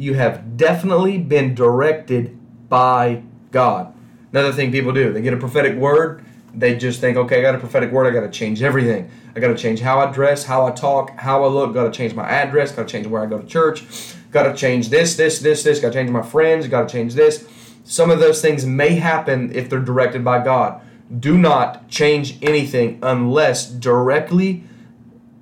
you 0.00 0.14
have 0.14 0.56
definitely 0.56 1.18
been 1.18 1.54
directed 1.54 2.36
by 2.70 3.22
God. 3.50 3.92
Another 4.32 4.52
thing 4.52 4.72
people 4.72 4.92
do, 4.92 5.12
they 5.12 5.20
get 5.20 5.34
a 5.34 5.36
prophetic 5.36 5.76
word, 5.76 6.24
they 6.54 6.74
just 6.76 7.00
think, 7.00 7.18
okay, 7.18 7.40
I 7.40 7.42
got 7.42 7.54
a 7.54 7.58
prophetic 7.58 7.92
word, 7.92 8.06
I 8.06 8.10
got 8.10 8.22
to 8.22 8.30
change 8.30 8.62
everything. 8.62 9.10
I 9.36 9.40
got 9.40 9.48
to 9.48 9.56
change 9.56 9.80
how 9.80 10.00
I 10.00 10.10
dress, 10.10 10.44
how 10.44 10.66
I 10.66 10.70
talk, 10.70 11.10
how 11.18 11.44
I 11.44 11.48
look, 11.48 11.74
got 11.74 11.84
to 11.84 11.90
change 11.90 12.14
my 12.14 12.26
address, 12.26 12.72
got 12.72 12.88
to 12.88 12.92
change 12.92 13.06
where 13.06 13.22
I 13.22 13.26
go 13.26 13.38
to 13.38 13.46
church, 13.46 13.84
got 14.30 14.44
to 14.44 14.56
change 14.56 14.88
this, 14.88 15.16
this, 15.16 15.38
this, 15.40 15.62
this, 15.62 15.80
got 15.80 15.88
to 15.88 15.94
change 15.94 16.10
my 16.10 16.22
friends, 16.22 16.66
got 16.66 16.88
to 16.88 16.92
change 16.92 17.14
this. 17.14 17.46
Some 17.84 18.10
of 18.10 18.20
those 18.20 18.40
things 18.40 18.64
may 18.64 18.94
happen 18.94 19.52
if 19.54 19.68
they're 19.68 19.80
directed 19.80 20.24
by 20.24 20.42
God. 20.42 20.80
Do 21.18 21.36
not 21.36 21.88
change 21.88 22.38
anything 22.42 23.00
unless 23.02 23.68
directly 23.68 24.64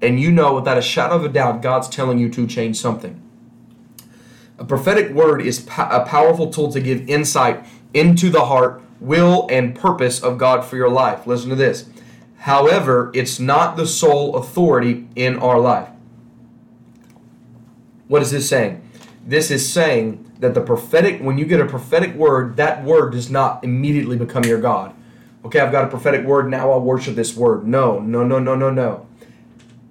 and 0.02 0.18
you 0.18 0.32
know 0.32 0.54
without 0.54 0.78
a 0.78 0.82
shadow 0.82 1.14
of 1.14 1.24
a 1.24 1.28
doubt 1.28 1.62
God's 1.62 1.88
telling 1.88 2.18
you 2.18 2.28
to 2.30 2.46
change 2.46 2.80
something. 2.80 3.22
A 4.58 4.64
prophetic 4.64 5.12
word 5.12 5.40
is 5.40 5.66
a 5.78 6.04
powerful 6.04 6.50
tool 6.50 6.72
to 6.72 6.80
give 6.80 7.08
insight 7.08 7.64
into 7.94 8.28
the 8.28 8.46
heart, 8.46 8.82
will, 9.00 9.46
and 9.50 9.74
purpose 9.74 10.20
of 10.20 10.36
God 10.36 10.64
for 10.64 10.76
your 10.76 10.90
life. 10.90 11.26
Listen 11.26 11.50
to 11.50 11.56
this. 11.56 11.88
However, 12.38 13.10
it's 13.14 13.38
not 13.38 13.76
the 13.76 13.86
sole 13.86 14.36
authority 14.36 15.08
in 15.14 15.38
our 15.38 15.58
life. 15.58 15.88
What 18.08 18.22
is 18.22 18.30
this 18.30 18.48
saying? 18.48 18.82
This 19.26 19.50
is 19.50 19.70
saying 19.70 20.24
that 20.40 20.54
the 20.54 20.60
prophetic, 20.60 21.20
when 21.20 21.36
you 21.36 21.44
get 21.44 21.60
a 21.60 21.66
prophetic 21.66 22.14
word, 22.14 22.56
that 22.56 22.82
word 22.84 23.12
does 23.12 23.30
not 23.30 23.62
immediately 23.62 24.16
become 24.16 24.44
your 24.44 24.60
God. 24.60 24.94
Okay, 25.44 25.60
I've 25.60 25.72
got 25.72 25.84
a 25.84 25.88
prophetic 25.88 26.24
word, 26.24 26.50
now 26.50 26.72
I'll 26.72 26.80
worship 26.80 27.14
this 27.14 27.36
word. 27.36 27.66
No, 27.66 27.98
no, 28.00 28.24
no, 28.24 28.38
no, 28.38 28.54
no, 28.54 28.70
no. 28.70 29.07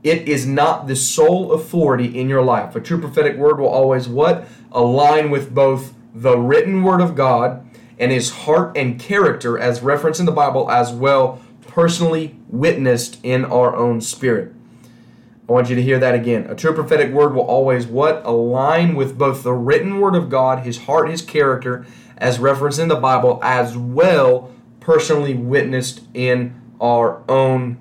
It 0.07 0.29
is 0.29 0.47
not 0.47 0.87
the 0.87 0.95
sole 0.95 1.51
authority 1.51 2.17
in 2.17 2.29
your 2.29 2.41
life. 2.41 2.77
A 2.77 2.79
true 2.79 2.97
prophetic 2.97 3.35
word 3.35 3.59
will 3.59 3.67
always 3.67 4.07
what? 4.07 4.47
Align 4.71 5.29
with 5.29 5.53
both 5.53 5.93
the 6.15 6.37
written 6.37 6.81
word 6.81 7.01
of 7.01 7.13
God 7.13 7.69
and 7.99 8.09
his 8.09 8.29
heart 8.29 8.77
and 8.77 8.97
character 8.97 9.59
as 9.59 9.81
referenced 9.81 10.21
in 10.21 10.25
the 10.25 10.31
Bible 10.31 10.71
as 10.71 10.93
well 10.93 11.41
personally 11.67 12.37
witnessed 12.47 13.19
in 13.21 13.43
our 13.43 13.75
own 13.75 13.99
spirit. 13.99 14.53
I 15.49 15.51
want 15.51 15.69
you 15.69 15.75
to 15.75 15.83
hear 15.83 15.99
that 15.99 16.15
again. 16.15 16.49
A 16.49 16.55
true 16.55 16.73
prophetic 16.73 17.11
word 17.11 17.35
will 17.35 17.43
always 17.43 17.85
what? 17.85 18.21
Align 18.23 18.95
with 18.95 19.17
both 19.17 19.43
the 19.43 19.51
written 19.51 19.99
word 19.99 20.15
of 20.15 20.29
God, 20.29 20.59
his 20.59 20.85
heart, 20.85 21.09
his 21.09 21.21
character, 21.21 21.85
as 22.17 22.39
referenced 22.39 22.79
in 22.79 22.87
the 22.87 22.95
Bible, 22.95 23.41
as 23.43 23.77
well 23.77 24.53
personally 24.79 25.33
witnessed 25.33 26.03
in 26.13 26.55
our 26.79 27.23
own 27.27 27.77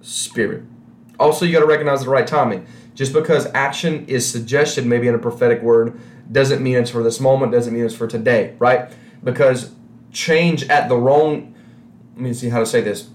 spirit. 0.00 0.64
Also, 1.18 1.44
you 1.44 1.52
got 1.52 1.60
to 1.60 1.66
recognize 1.66 2.04
the 2.04 2.10
right 2.10 2.26
timing. 2.26 2.66
Just 2.94 3.12
because 3.12 3.46
action 3.54 4.06
is 4.06 4.28
suggested 4.28 4.86
maybe 4.86 5.08
in 5.08 5.14
a 5.14 5.18
prophetic 5.18 5.62
word 5.62 5.98
doesn't 6.30 6.62
mean 6.62 6.76
it's 6.76 6.90
for 6.90 7.02
this 7.02 7.20
moment, 7.20 7.52
doesn't 7.52 7.72
mean 7.72 7.84
it's 7.84 7.94
for 7.94 8.06
today, 8.06 8.54
right? 8.58 8.90
Because 9.24 9.72
change 10.12 10.64
at 10.64 10.88
the 10.88 10.96
wrong, 10.96 11.54
let 12.14 12.22
me 12.22 12.34
see 12.34 12.48
how 12.48 12.58
to 12.58 12.66
say 12.66 12.80
this 12.80 13.08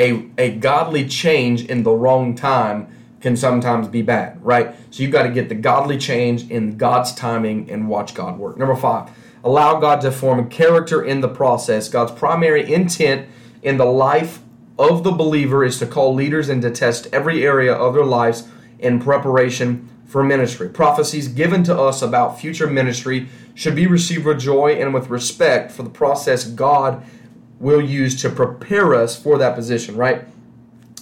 a, 0.00 0.30
a 0.38 0.50
godly 0.56 1.06
change 1.06 1.66
in 1.66 1.82
the 1.82 1.92
wrong 1.92 2.34
time 2.34 2.88
can 3.20 3.36
sometimes 3.36 3.86
be 3.86 4.00
bad, 4.00 4.42
right? 4.42 4.74
So 4.90 5.02
you've 5.02 5.12
got 5.12 5.24
to 5.24 5.30
get 5.30 5.50
the 5.50 5.54
godly 5.54 5.98
change 5.98 6.50
in 6.50 6.78
God's 6.78 7.14
timing 7.14 7.70
and 7.70 7.86
watch 7.86 8.14
God 8.14 8.38
work. 8.38 8.56
Number 8.56 8.74
five, 8.74 9.10
allow 9.44 9.78
God 9.78 10.00
to 10.00 10.10
form 10.10 10.48
character 10.48 11.02
in 11.02 11.20
the 11.20 11.28
process. 11.28 11.88
God's 11.88 12.12
primary 12.12 12.72
intent 12.72 13.28
in 13.62 13.76
the 13.76 13.84
life 13.84 14.40
of 14.80 15.04
the 15.04 15.12
believer 15.12 15.62
is 15.62 15.78
to 15.78 15.86
call 15.86 16.14
leaders 16.14 16.48
and 16.48 16.62
to 16.62 16.70
test 16.70 17.06
every 17.12 17.44
area 17.44 17.72
of 17.72 17.92
their 17.92 18.04
lives 18.04 18.48
in 18.78 18.98
preparation 18.98 19.86
for 20.06 20.24
ministry. 20.24 20.70
Prophecies 20.70 21.28
given 21.28 21.62
to 21.64 21.78
us 21.78 22.00
about 22.00 22.40
future 22.40 22.66
ministry 22.66 23.28
should 23.54 23.76
be 23.76 23.86
received 23.86 24.24
with 24.24 24.40
joy 24.40 24.72
and 24.72 24.94
with 24.94 25.10
respect 25.10 25.70
for 25.70 25.82
the 25.82 25.90
process 25.90 26.44
God 26.44 27.04
will 27.58 27.82
use 27.82 28.20
to 28.22 28.30
prepare 28.30 28.94
us 28.94 29.20
for 29.22 29.36
that 29.36 29.54
position, 29.54 29.96
right? 29.96 30.24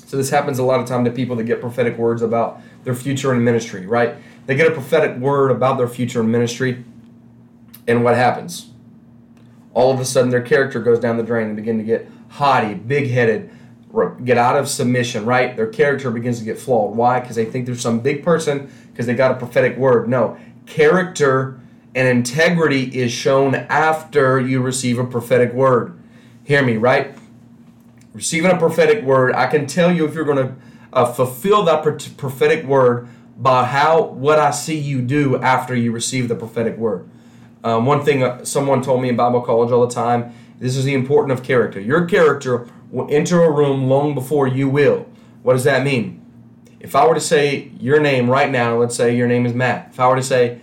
So 0.06 0.16
this 0.16 0.30
happens 0.30 0.58
a 0.58 0.64
lot 0.64 0.80
of 0.80 0.88
time 0.88 1.04
to 1.04 1.12
people 1.12 1.36
that 1.36 1.44
get 1.44 1.60
prophetic 1.60 1.96
words 1.96 2.20
about 2.20 2.60
their 2.82 2.96
future 2.96 3.32
in 3.32 3.44
ministry, 3.44 3.86
right? 3.86 4.16
They 4.46 4.56
get 4.56 4.66
a 4.66 4.72
prophetic 4.72 5.18
word 5.18 5.52
about 5.52 5.78
their 5.78 5.86
future 5.86 6.20
in 6.20 6.32
ministry, 6.32 6.84
and 7.86 8.02
what 8.02 8.16
happens? 8.16 8.70
All 9.72 9.92
of 9.92 10.00
a 10.00 10.04
sudden, 10.04 10.30
their 10.30 10.42
character 10.42 10.80
goes 10.80 10.98
down 10.98 11.16
the 11.16 11.22
drain 11.22 11.46
and 11.46 11.56
begin 11.56 11.78
to 11.78 11.84
get 11.84 12.10
haughty, 12.30 12.74
big-headed, 12.74 13.50
get 14.24 14.36
out 14.36 14.56
of 14.56 14.68
submission, 14.68 15.24
right? 15.24 15.56
Their 15.56 15.66
character 15.66 16.10
begins 16.10 16.38
to 16.38 16.44
get 16.44 16.58
flawed. 16.58 16.96
Why? 16.96 17.20
Because 17.20 17.36
they 17.36 17.44
think 17.44 17.66
they're 17.66 17.74
some 17.74 18.00
big 18.00 18.22
person 18.22 18.70
because 18.92 19.06
they 19.06 19.14
got 19.14 19.30
a 19.30 19.34
prophetic 19.34 19.76
word. 19.76 20.08
No, 20.08 20.36
character 20.66 21.58
and 21.94 22.06
integrity 22.06 22.84
is 22.96 23.10
shown 23.10 23.54
after 23.54 24.40
you 24.40 24.60
receive 24.60 24.98
a 24.98 25.04
prophetic 25.04 25.52
word. 25.52 25.98
Hear 26.44 26.62
me, 26.62 26.76
right? 26.76 27.16
Receiving 28.12 28.50
a 28.50 28.56
prophetic 28.56 29.04
word, 29.04 29.34
I 29.34 29.46
can 29.46 29.66
tell 29.66 29.92
you 29.92 30.04
if 30.06 30.14
you're 30.14 30.24
going 30.24 30.48
to 30.48 30.54
uh, 30.92 31.12
fulfill 31.12 31.64
that 31.64 31.82
prophetic 32.16 32.64
word 32.64 33.08
by 33.36 33.64
how 33.64 34.02
what 34.02 34.38
I 34.38 34.50
see 34.50 34.78
you 34.78 35.00
do 35.00 35.40
after 35.40 35.74
you 35.74 35.92
receive 35.92 36.28
the 36.28 36.34
prophetic 36.34 36.76
word. 36.76 37.08
Um, 37.62 37.86
one 37.86 38.04
thing 38.04 38.22
uh, 38.22 38.44
someone 38.44 38.82
told 38.82 39.02
me 39.02 39.08
in 39.08 39.16
Bible 39.16 39.40
college 39.40 39.70
all 39.70 39.86
the 39.86 39.94
time. 39.94 40.34
This 40.58 40.76
is 40.76 40.84
the 40.84 40.94
importance 40.94 41.38
of 41.38 41.46
character. 41.46 41.80
Your 41.80 42.06
character 42.06 42.66
enter 43.10 43.42
a 43.42 43.50
room 43.50 43.88
long 43.88 44.14
before 44.14 44.46
you 44.46 44.68
will. 44.68 45.06
What 45.42 45.54
does 45.54 45.64
that 45.64 45.84
mean? 45.84 46.24
If 46.80 46.94
I 46.94 47.06
were 47.06 47.14
to 47.14 47.20
say 47.20 47.70
your 47.80 48.00
name 48.00 48.30
right 48.30 48.50
now, 48.50 48.76
let's 48.76 48.94
say 48.94 49.16
your 49.16 49.26
name 49.26 49.46
is 49.46 49.54
Matt. 49.54 49.88
If 49.92 50.00
I 50.00 50.08
were 50.08 50.16
to 50.16 50.22
say 50.22 50.60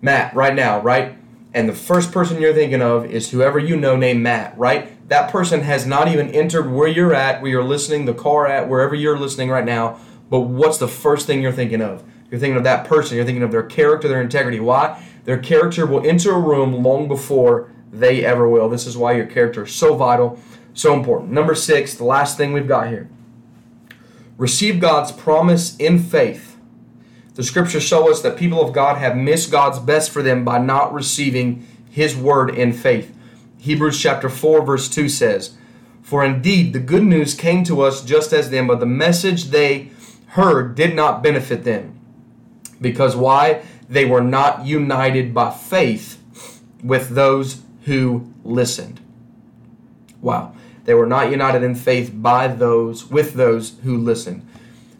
Matt 0.00 0.34
right 0.34 0.54
now, 0.54 0.80
right? 0.80 1.18
and 1.54 1.68
the 1.68 1.74
first 1.74 2.12
person 2.12 2.40
you're 2.40 2.54
thinking 2.54 2.82
of 2.82 3.06
is 3.06 3.30
whoever 3.30 3.58
you 3.58 3.76
know 3.76 3.96
named 3.96 4.20
Matt, 4.22 4.56
right? 4.58 5.08
That 5.08 5.30
person 5.30 5.62
has 5.62 5.86
not 5.86 6.08
even 6.08 6.28
entered 6.30 6.70
where 6.70 6.88
you're 6.88 7.14
at, 7.14 7.40
where 7.40 7.50
you're 7.50 7.64
listening, 7.64 8.04
the 8.04 8.14
car 8.14 8.46
at, 8.46 8.68
wherever 8.68 8.94
you're 8.94 9.18
listening 9.18 9.50
right 9.50 9.64
now. 9.64 9.98
But 10.28 10.40
what's 10.40 10.78
the 10.78 10.88
first 10.88 11.26
thing 11.26 11.40
you're 11.40 11.52
thinking 11.52 11.80
of? 11.80 12.04
You're 12.30 12.38
thinking 12.38 12.58
of 12.58 12.64
that 12.64 12.86
person. 12.86 13.16
You're 13.16 13.24
thinking 13.24 13.42
of 13.42 13.50
their 13.50 13.62
character, 13.62 14.08
their 14.08 14.20
integrity. 14.20 14.60
Why? 14.60 15.02
Their 15.24 15.38
character 15.38 15.86
will 15.86 16.06
enter 16.06 16.32
a 16.32 16.38
room 16.38 16.82
long 16.82 17.08
before 17.08 17.72
they 17.90 18.24
ever 18.24 18.46
will. 18.46 18.68
This 18.68 18.86
is 18.86 18.98
why 18.98 19.12
your 19.12 19.26
character 19.26 19.64
is 19.64 19.72
so 19.72 19.96
vital, 19.96 20.38
so 20.78 20.94
important. 20.94 21.32
Number 21.32 21.54
six, 21.54 21.94
the 21.94 22.04
last 22.04 22.36
thing 22.36 22.52
we've 22.52 22.68
got 22.68 22.88
here. 22.88 23.08
Receive 24.36 24.80
God's 24.80 25.10
promise 25.12 25.76
in 25.76 25.98
faith 25.98 26.48
the 27.38 27.44
scriptures 27.44 27.84
show 27.84 28.10
us 28.10 28.20
that 28.22 28.36
people 28.36 28.60
of 28.60 28.72
God 28.72 28.98
have 28.98 29.16
missed 29.16 29.52
God's 29.52 29.78
best 29.78 30.10
for 30.10 30.24
them 30.24 30.44
by 30.44 30.58
not 30.58 30.92
receiving 30.92 31.64
his 31.88 32.16
word 32.16 32.50
in 32.50 32.72
faith. 32.72 33.16
Hebrews 33.58 34.02
chapter 34.02 34.28
4 34.28 34.66
verse 34.66 34.88
2 34.88 35.08
says, 35.08 35.52
"For 36.02 36.24
indeed 36.24 36.72
the 36.72 36.80
good 36.80 37.04
news 37.04 37.34
came 37.34 37.62
to 37.62 37.82
us 37.82 38.02
just 38.02 38.32
as 38.32 38.50
them, 38.50 38.66
but 38.66 38.80
the 38.80 38.86
message 38.86 39.50
they 39.50 39.92
heard 40.30 40.74
did 40.74 40.96
not 40.96 41.22
benefit 41.22 41.62
them." 41.62 41.92
Because 42.80 43.14
why? 43.14 43.60
They 43.88 44.04
were 44.04 44.20
not 44.20 44.66
united 44.66 45.32
by 45.32 45.52
faith 45.52 46.18
with 46.82 47.10
those 47.10 47.58
who 47.84 48.24
listened. 48.42 48.98
Wow. 50.20 50.54
They 50.88 50.94
were 50.94 51.04
not 51.04 51.30
united 51.30 51.62
in 51.62 51.74
faith 51.74 52.12
by 52.14 52.48
those 52.48 53.10
with 53.10 53.34
those 53.34 53.76
who 53.84 53.98
listened. 53.98 54.48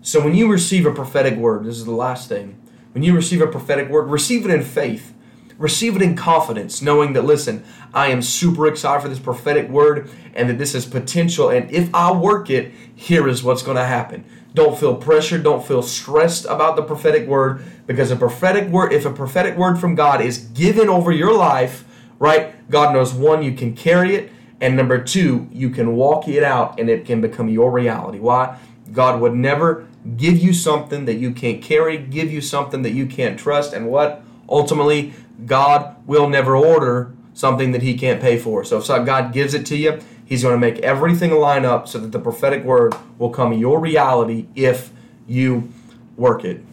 So 0.03 0.23
when 0.23 0.35
you 0.35 0.53
receive 0.53 0.85
a 0.85 0.93
prophetic 0.93 1.39
word, 1.39 1.65
this 1.65 1.79
is 1.79 1.87
the 1.87 1.93
last 1.93 2.29
thing. 2.29 2.61
When 2.93 3.03
you 3.03 3.15
receive 3.15 3.41
a 3.41 3.47
prophetic 3.47 3.89
word, 3.89 4.11
receive 4.11 4.45
it 4.45 4.51
in 4.51 4.61
faith. 4.61 5.15
Receive 5.57 5.97
it 5.97 6.03
in 6.03 6.15
confidence, 6.15 6.83
knowing 6.83 7.15
that, 7.15 7.25
listen, 7.25 7.65
I 7.95 8.09
am 8.09 8.21
super 8.21 8.67
excited 8.67 9.01
for 9.01 9.09
this 9.09 9.19
prophetic 9.19 9.71
word 9.71 10.11
and 10.35 10.51
that 10.51 10.59
this 10.59 10.75
is 10.75 10.85
potential. 10.85 11.49
And 11.49 11.71
if 11.71 11.89
I 11.95 12.13
work 12.13 12.51
it, 12.51 12.71
here 12.95 13.27
is 13.27 13.43
what's 13.43 13.63
going 13.63 13.79
to 13.79 13.87
happen. 13.87 14.27
Don't 14.53 14.79
feel 14.79 14.95
pressured. 14.95 15.43
Don't 15.43 15.67
feel 15.67 15.81
stressed 15.81 16.45
about 16.45 16.77
the 16.77 16.83
prophetic 16.83 17.27
word 17.27 17.65
because 17.87 18.11
a 18.11 18.17
prophetic 18.17 18.69
word, 18.69 18.93
if 18.93 19.07
a 19.07 19.11
prophetic 19.11 19.57
word 19.57 19.79
from 19.79 19.95
God 19.95 20.21
is 20.21 20.37
given 20.37 20.91
over 20.91 21.13
your 21.13 21.33
life, 21.33 21.87
right? 22.19 22.69
God 22.69 22.93
knows 22.93 23.15
one, 23.15 23.43
you 23.43 23.53
can 23.53 23.75
carry 23.75 24.15
it. 24.17 24.33
And 24.61 24.77
number 24.77 25.03
two, 25.03 25.49
you 25.53 25.71
can 25.71 25.95
walk 25.95 26.27
it 26.29 26.43
out 26.43 26.81
and 26.81 26.91
it 26.91 27.05
can 27.05 27.21
become 27.21 27.49
your 27.49 27.71
reality. 27.71 28.19
Why? 28.19 28.59
God 28.93 29.21
would 29.21 29.35
never 29.35 29.87
give 30.17 30.39
you 30.39 30.53
something 30.53 31.05
that 31.05 31.15
you 31.15 31.33
can't 31.33 31.63
carry, 31.63 31.99
give 31.99 32.33
you 32.33 32.41
something 32.41 32.83
that 32.83 32.93
you 32.93 33.07
can't 33.07 33.39
trust, 33.39 33.73
and 33.73 33.89
what? 33.89 34.23
Ultimately, 34.49 35.13
God 35.47 35.95
will 36.07 36.29
never 36.29 36.57
order 36.57 37.13
something 37.35 37.73
that 37.73 37.83
He 37.83 37.97
can't 37.97 38.21
pay 38.21 38.39
for. 38.39 38.65
So 38.65 38.79
if 38.79 38.87
God 38.87 39.33
gives 39.33 39.55
it 39.55 39.67
to 39.67 39.77
you, 39.77 40.01
He's 40.25 40.43
going 40.43 40.55
to 40.55 40.59
make 40.59 40.79
everything 40.81 41.31
line 41.33 41.65
up 41.65 41.87
so 41.89 41.99
that 41.99 42.13
the 42.13 42.19
prophetic 42.19 42.65
word 42.65 42.95
will 43.19 43.31
come 43.31 43.53
your 43.53 43.79
reality 43.79 44.47
if 44.55 44.91
you 45.27 45.73
work 46.17 46.45
it. 46.45 46.65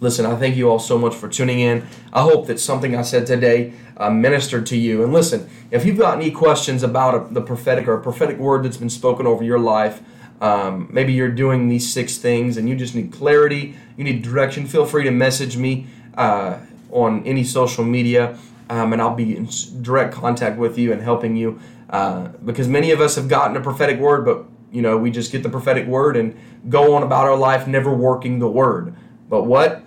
Listen, 0.00 0.26
I 0.26 0.36
thank 0.36 0.54
you 0.56 0.70
all 0.70 0.78
so 0.78 0.96
much 0.96 1.14
for 1.14 1.28
tuning 1.28 1.58
in. 1.58 1.84
I 2.12 2.22
hope 2.22 2.46
that 2.46 2.60
something 2.60 2.94
I 2.94 3.02
said 3.02 3.26
today 3.26 3.72
uh, 3.96 4.10
ministered 4.10 4.64
to 4.66 4.76
you. 4.76 5.02
And 5.02 5.12
listen, 5.12 5.50
if 5.72 5.84
you've 5.84 5.98
got 5.98 6.16
any 6.16 6.30
questions 6.30 6.84
about 6.84 7.14
a, 7.14 7.34
the 7.34 7.40
prophetic 7.40 7.88
or 7.88 7.94
a 7.94 8.00
prophetic 8.00 8.38
word 8.38 8.64
that's 8.64 8.76
been 8.76 8.90
spoken 8.90 9.26
over 9.26 9.42
your 9.42 9.58
life, 9.58 10.00
um, 10.40 10.88
maybe 10.92 11.12
you're 11.12 11.32
doing 11.32 11.68
these 11.68 11.92
six 11.92 12.16
things 12.16 12.56
and 12.56 12.68
you 12.68 12.76
just 12.76 12.94
need 12.94 13.12
clarity, 13.12 13.74
you 13.96 14.04
need 14.04 14.22
direction. 14.22 14.68
Feel 14.68 14.86
free 14.86 15.02
to 15.02 15.10
message 15.10 15.56
me 15.56 15.88
uh, 16.16 16.58
on 16.92 17.24
any 17.26 17.42
social 17.42 17.82
media, 17.82 18.38
um, 18.70 18.92
and 18.92 19.02
I'll 19.02 19.16
be 19.16 19.36
in 19.36 19.48
direct 19.82 20.14
contact 20.14 20.58
with 20.58 20.78
you 20.78 20.92
and 20.92 21.02
helping 21.02 21.34
you. 21.34 21.58
Uh, 21.90 22.28
because 22.44 22.68
many 22.68 22.92
of 22.92 23.00
us 23.00 23.16
have 23.16 23.26
gotten 23.26 23.56
a 23.56 23.60
prophetic 23.60 23.98
word, 23.98 24.24
but 24.24 24.44
you 24.70 24.80
know 24.80 24.96
we 24.96 25.10
just 25.10 25.32
get 25.32 25.42
the 25.42 25.48
prophetic 25.48 25.88
word 25.88 26.16
and 26.16 26.38
go 26.68 26.94
on 26.94 27.02
about 27.02 27.26
our 27.26 27.36
life, 27.36 27.66
never 27.66 27.92
working 27.92 28.38
the 28.38 28.48
word. 28.48 28.94
But 29.28 29.42
what 29.44 29.82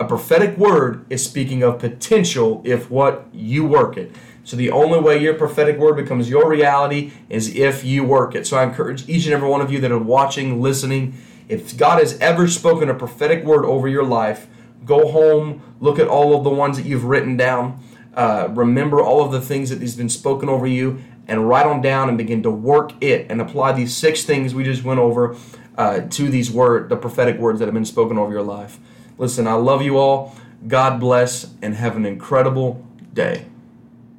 a 0.00 0.04
prophetic 0.06 0.56
word 0.56 1.04
is 1.10 1.22
speaking 1.22 1.62
of 1.62 1.78
potential 1.78 2.62
if 2.64 2.90
what 2.90 3.26
you 3.34 3.66
work 3.66 3.98
it. 3.98 4.10
So 4.44 4.56
the 4.56 4.70
only 4.70 4.98
way 4.98 5.18
your 5.18 5.34
prophetic 5.34 5.76
word 5.76 5.96
becomes 5.96 6.30
your 6.30 6.48
reality 6.48 7.12
is 7.28 7.54
if 7.54 7.84
you 7.84 8.02
work 8.02 8.34
it. 8.34 8.46
So 8.46 8.56
I 8.56 8.64
encourage 8.64 9.06
each 9.08 9.26
and 9.26 9.34
every 9.34 9.48
one 9.48 9.60
of 9.60 9.70
you 9.70 9.78
that 9.80 9.92
are 9.92 9.98
watching, 9.98 10.62
listening, 10.62 11.18
if 11.48 11.76
God 11.76 11.98
has 11.98 12.18
ever 12.18 12.48
spoken 12.48 12.88
a 12.88 12.94
prophetic 12.94 13.44
word 13.44 13.66
over 13.66 13.88
your 13.88 14.02
life, 14.02 14.48
go 14.86 15.08
home, 15.08 15.62
look 15.80 15.98
at 15.98 16.08
all 16.08 16.34
of 16.34 16.44
the 16.44 16.50
ones 16.50 16.78
that 16.78 16.86
you've 16.86 17.04
written 17.04 17.36
down, 17.36 17.78
uh, 18.14 18.48
remember 18.50 19.02
all 19.02 19.22
of 19.22 19.32
the 19.32 19.40
things 19.40 19.68
that 19.68 19.80
has 19.82 19.96
been 19.96 20.08
spoken 20.08 20.48
over 20.48 20.66
you, 20.66 21.02
and 21.28 21.46
write 21.46 21.64
them 21.64 21.82
down 21.82 22.08
and 22.08 22.16
begin 22.16 22.42
to 22.42 22.50
work 22.50 22.92
it 23.02 23.26
and 23.30 23.40
apply 23.40 23.72
these 23.72 23.94
six 23.94 24.24
things 24.24 24.54
we 24.54 24.64
just 24.64 24.82
went 24.82 24.98
over 24.98 25.36
uh, 25.76 26.00
to 26.00 26.30
these 26.30 26.50
word, 26.50 26.88
the 26.88 26.96
prophetic 26.96 27.38
words 27.38 27.58
that 27.58 27.66
have 27.66 27.74
been 27.74 27.84
spoken 27.84 28.16
over 28.16 28.32
your 28.32 28.42
life. 28.42 28.80
Listen, 29.20 29.46
I 29.46 29.52
love 29.52 29.82
you 29.82 29.98
all. 29.98 30.34
God 30.66 30.98
bless 30.98 31.52
and 31.60 31.74
have 31.74 31.94
an 31.94 32.06
incredible 32.06 32.82
day. 33.12 33.44